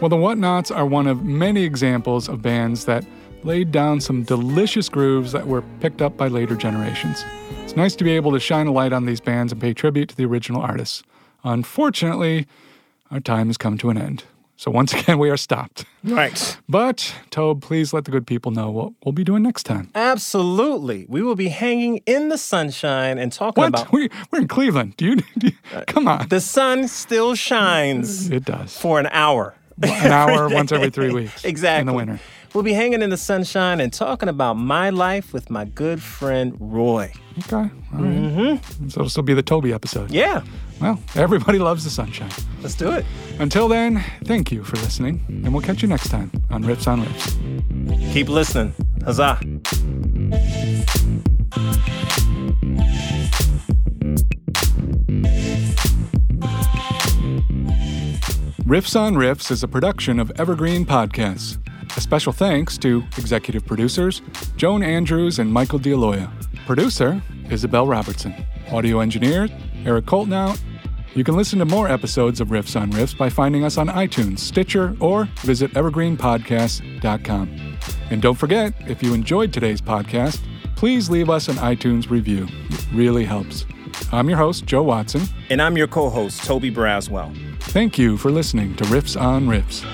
Well, 0.00 0.08
the 0.08 0.16
Whatnauts 0.16 0.74
are 0.74 0.86
one 0.86 1.06
of 1.06 1.24
many 1.24 1.62
examples 1.64 2.28
of 2.28 2.40
bands 2.40 2.86
that 2.86 3.04
laid 3.42 3.70
down 3.70 4.00
some 4.00 4.22
delicious 4.22 4.88
grooves 4.88 5.32
that 5.32 5.46
were 5.46 5.62
picked 5.80 6.00
up 6.00 6.16
by 6.16 6.28
later 6.28 6.56
generations. 6.56 7.22
It's 7.64 7.76
nice 7.76 7.94
to 7.96 8.04
be 8.04 8.12
able 8.12 8.32
to 8.32 8.40
shine 8.40 8.66
a 8.66 8.72
light 8.72 8.92
on 8.94 9.04
these 9.04 9.20
bands 9.20 9.52
and 9.52 9.60
pay 9.60 9.74
tribute 9.74 10.08
to 10.10 10.16
the 10.16 10.24
original 10.24 10.62
artists. 10.62 11.02
Unfortunately, 11.44 12.46
our 13.10 13.20
time 13.20 13.48
has 13.48 13.58
come 13.58 13.76
to 13.78 13.90
an 13.90 13.98
end. 13.98 14.24
So 14.56 14.70
once 14.70 14.92
again, 14.98 15.18
we 15.18 15.28
are 15.28 15.36
stopped. 15.36 15.84
Right. 16.02 16.56
But, 16.66 17.14
Tobe, 17.30 17.60
please 17.60 17.92
let 17.92 18.06
the 18.06 18.10
good 18.10 18.26
people 18.26 18.52
know 18.52 18.70
what 18.70 18.92
we'll 19.04 19.12
be 19.12 19.24
doing 19.24 19.42
next 19.42 19.64
time. 19.64 19.90
Absolutely. 19.94 21.04
We 21.10 21.20
will 21.22 21.34
be 21.36 21.48
hanging 21.48 21.98
in 22.06 22.30
the 22.30 22.38
sunshine 22.38 23.18
and 23.18 23.30
talking 23.32 23.60
What? 23.62 23.68
about 23.68 23.92
We, 23.92 24.08
we're 24.30 24.40
in 24.40 24.48
Cleveland. 24.48 24.96
Do 24.96 25.04
you, 25.06 25.16
do 25.16 25.48
you- 25.48 25.52
uh, 25.74 25.84
come 25.86 26.08
on. 26.08 26.28
the 26.28 26.40
sun 26.40 26.88
still 26.88 27.34
shines 27.34 28.30
It 28.30 28.46
does. 28.46 28.74
for 28.78 28.98
an 28.98 29.08
hour. 29.12 29.54
An 30.04 30.12
hour 30.12 30.48
once 30.48 30.72
every 30.72 30.90
three 30.90 31.12
weeks. 31.12 31.44
Exactly. 31.44 31.80
In 31.80 31.86
the 31.86 31.92
winter. 31.92 32.20
We'll 32.52 32.64
be 32.64 32.72
hanging 32.72 33.00
in 33.00 33.10
the 33.10 33.16
sunshine 33.16 33.80
and 33.80 33.92
talking 33.92 34.28
about 34.28 34.54
my 34.54 34.90
life 34.90 35.32
with 35.32 35.50
my 35.50 35.64
good 35.64 36.02
friend 36.02 36.56
Roy. 36.58 37.12
Okay. 37.38 37.56
All 37.56 37.68
right. 37.92 38.02
Mm-hmm. 38.02 38.88
So 38.88 39.00
it'll 39.00 39.08
still 39.08 39.22
be 39.22 39.34
the 39.34 39.42
Toby 39.42 39.72
episode. 39.72 40.10
Yeah, 40.10 40.42
Well, 40.80 40.98
everybody 41.14 41.58
loves 41.60 41.84
the 41.84 41.90
sunshine. 41.90 42.30
let's 42.60 42.74
do 42.74 42.90
it. 42.90 43.04
Until 43.38 43.68
then, 43.68 44.04
thank 44.24 44.50
you 44.50 44.64
for 44.64 44.76
listening, 44.78 45.24
and 45.28 45.52
we'll 45.54 45.62
catch 45.62 45.80
you 45.80 45.88
next 45.88 46.08
time 46.08 46.30
on 46.50 46.64
Riffs 46.64 46.88
on 46.88 47.04
Riffs. 47.04 48.12
Keep 48.12 48.28
listening. 48.28 48.74
Huzzah. 49.04 49.38
Riffs 58.70 58.94
on 58.94 59.16
Riffs 59.16 59.50
is 59.50 59.64
a 59.64 59.66
production 59.66 60.20
of 60.20 60.30
Evergreen 60.38 60.86
Podcasts. 60.86 61.58
A 61.96 62.00
special 62.00 62.32
thanks 62.32 62.78
to 62.78 63.02
executive 63.18 63.66
producers 63.66 64.22
Joan 64.56 64.84
Andrews 64.84 65.40
and 65.40 65.52
Michael 65.52 65.80
D'Aloia. 65.80 66.32
Producer 66.66 67.20
Isabel 67.50 67.88
Robertson. 67.88 68.32
Audio 68.70 69.00
engineer 69.00 69.48
Eric 69.84 70.04
Coltnow. 70.04 70.56
You 71.16 71.24
can 71.24 71.36
listen 71.36 71.58
to 71.58 71.64
more 71.64 71.88
episodes 71.88 72.40
of 72.40 72.50
Riffs 72.50 72.80
on 72.80 72.92
Riffs 72.92 73.18
by 73.18 73.28
finding 73.28 73.64
us 73.64 73.76
on 73.76 73.88
iTunes, 73.88 74.38
Stitcher, 74.38 74.96
or 75.00 75.24
visit 75.40 75.72
evergreenpodcast.com. 75.72 77.76
And 78.10 78.22
don't 78.22 78.36
forget, 78.36 78.72
if 78.88 79.02
you 79.02 79.14
enjoyed 79.14 79.52
today's 79.52 79.80
podcast, 79.80 80.38
please 80.76 81.10
leave 81.10 81.28
us 81.28 81.48
an 81.48 81.56
iTunes 81.56 82.08
review. 82.08 82.46
It 82.68 82.86
really 82.92 83.24
helps. 83.24 83.66
I'm 84.12 84.28
your 84.28 84.38
host, 84.38 84.64
Joe 84.64 84.84
Watson. 84.84 85.22
And 85.48 85.60
I'm 85.60 85.76
your 85.76 85.88
co 85.88 86.08
host, 86.08 86.44
Toby 86.44 86.70
Braswell. 86.70 87.49
Thank 87.60 87.98
you 87.98 88.16
for 88.16 88.30
listening 88.30 88.74
to 88.76 88.84
Riffs 88.84 89.20
on 89.20 89.46
Riffs. 89.46 89.84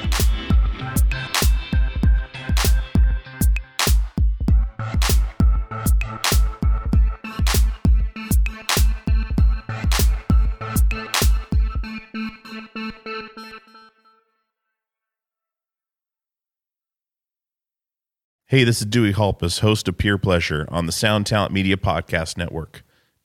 Hey, 18.49 18.63
this 18.63 18.81
is 18.81 18.87
Dewey 18.87 19.13
Halpus, 19.13 19.59
host 19.59 19.89
of 19.89 19.99
Peer 19.99 20.17
Pleasure 20.17 20.67
on 20.71 20.87
the 20.87 20.93
Sound 20.93 21.27
Talent 21.27 21.53
Media 21.53 21.77
Podcast 21.77 22.39
Network. 22.39 22.86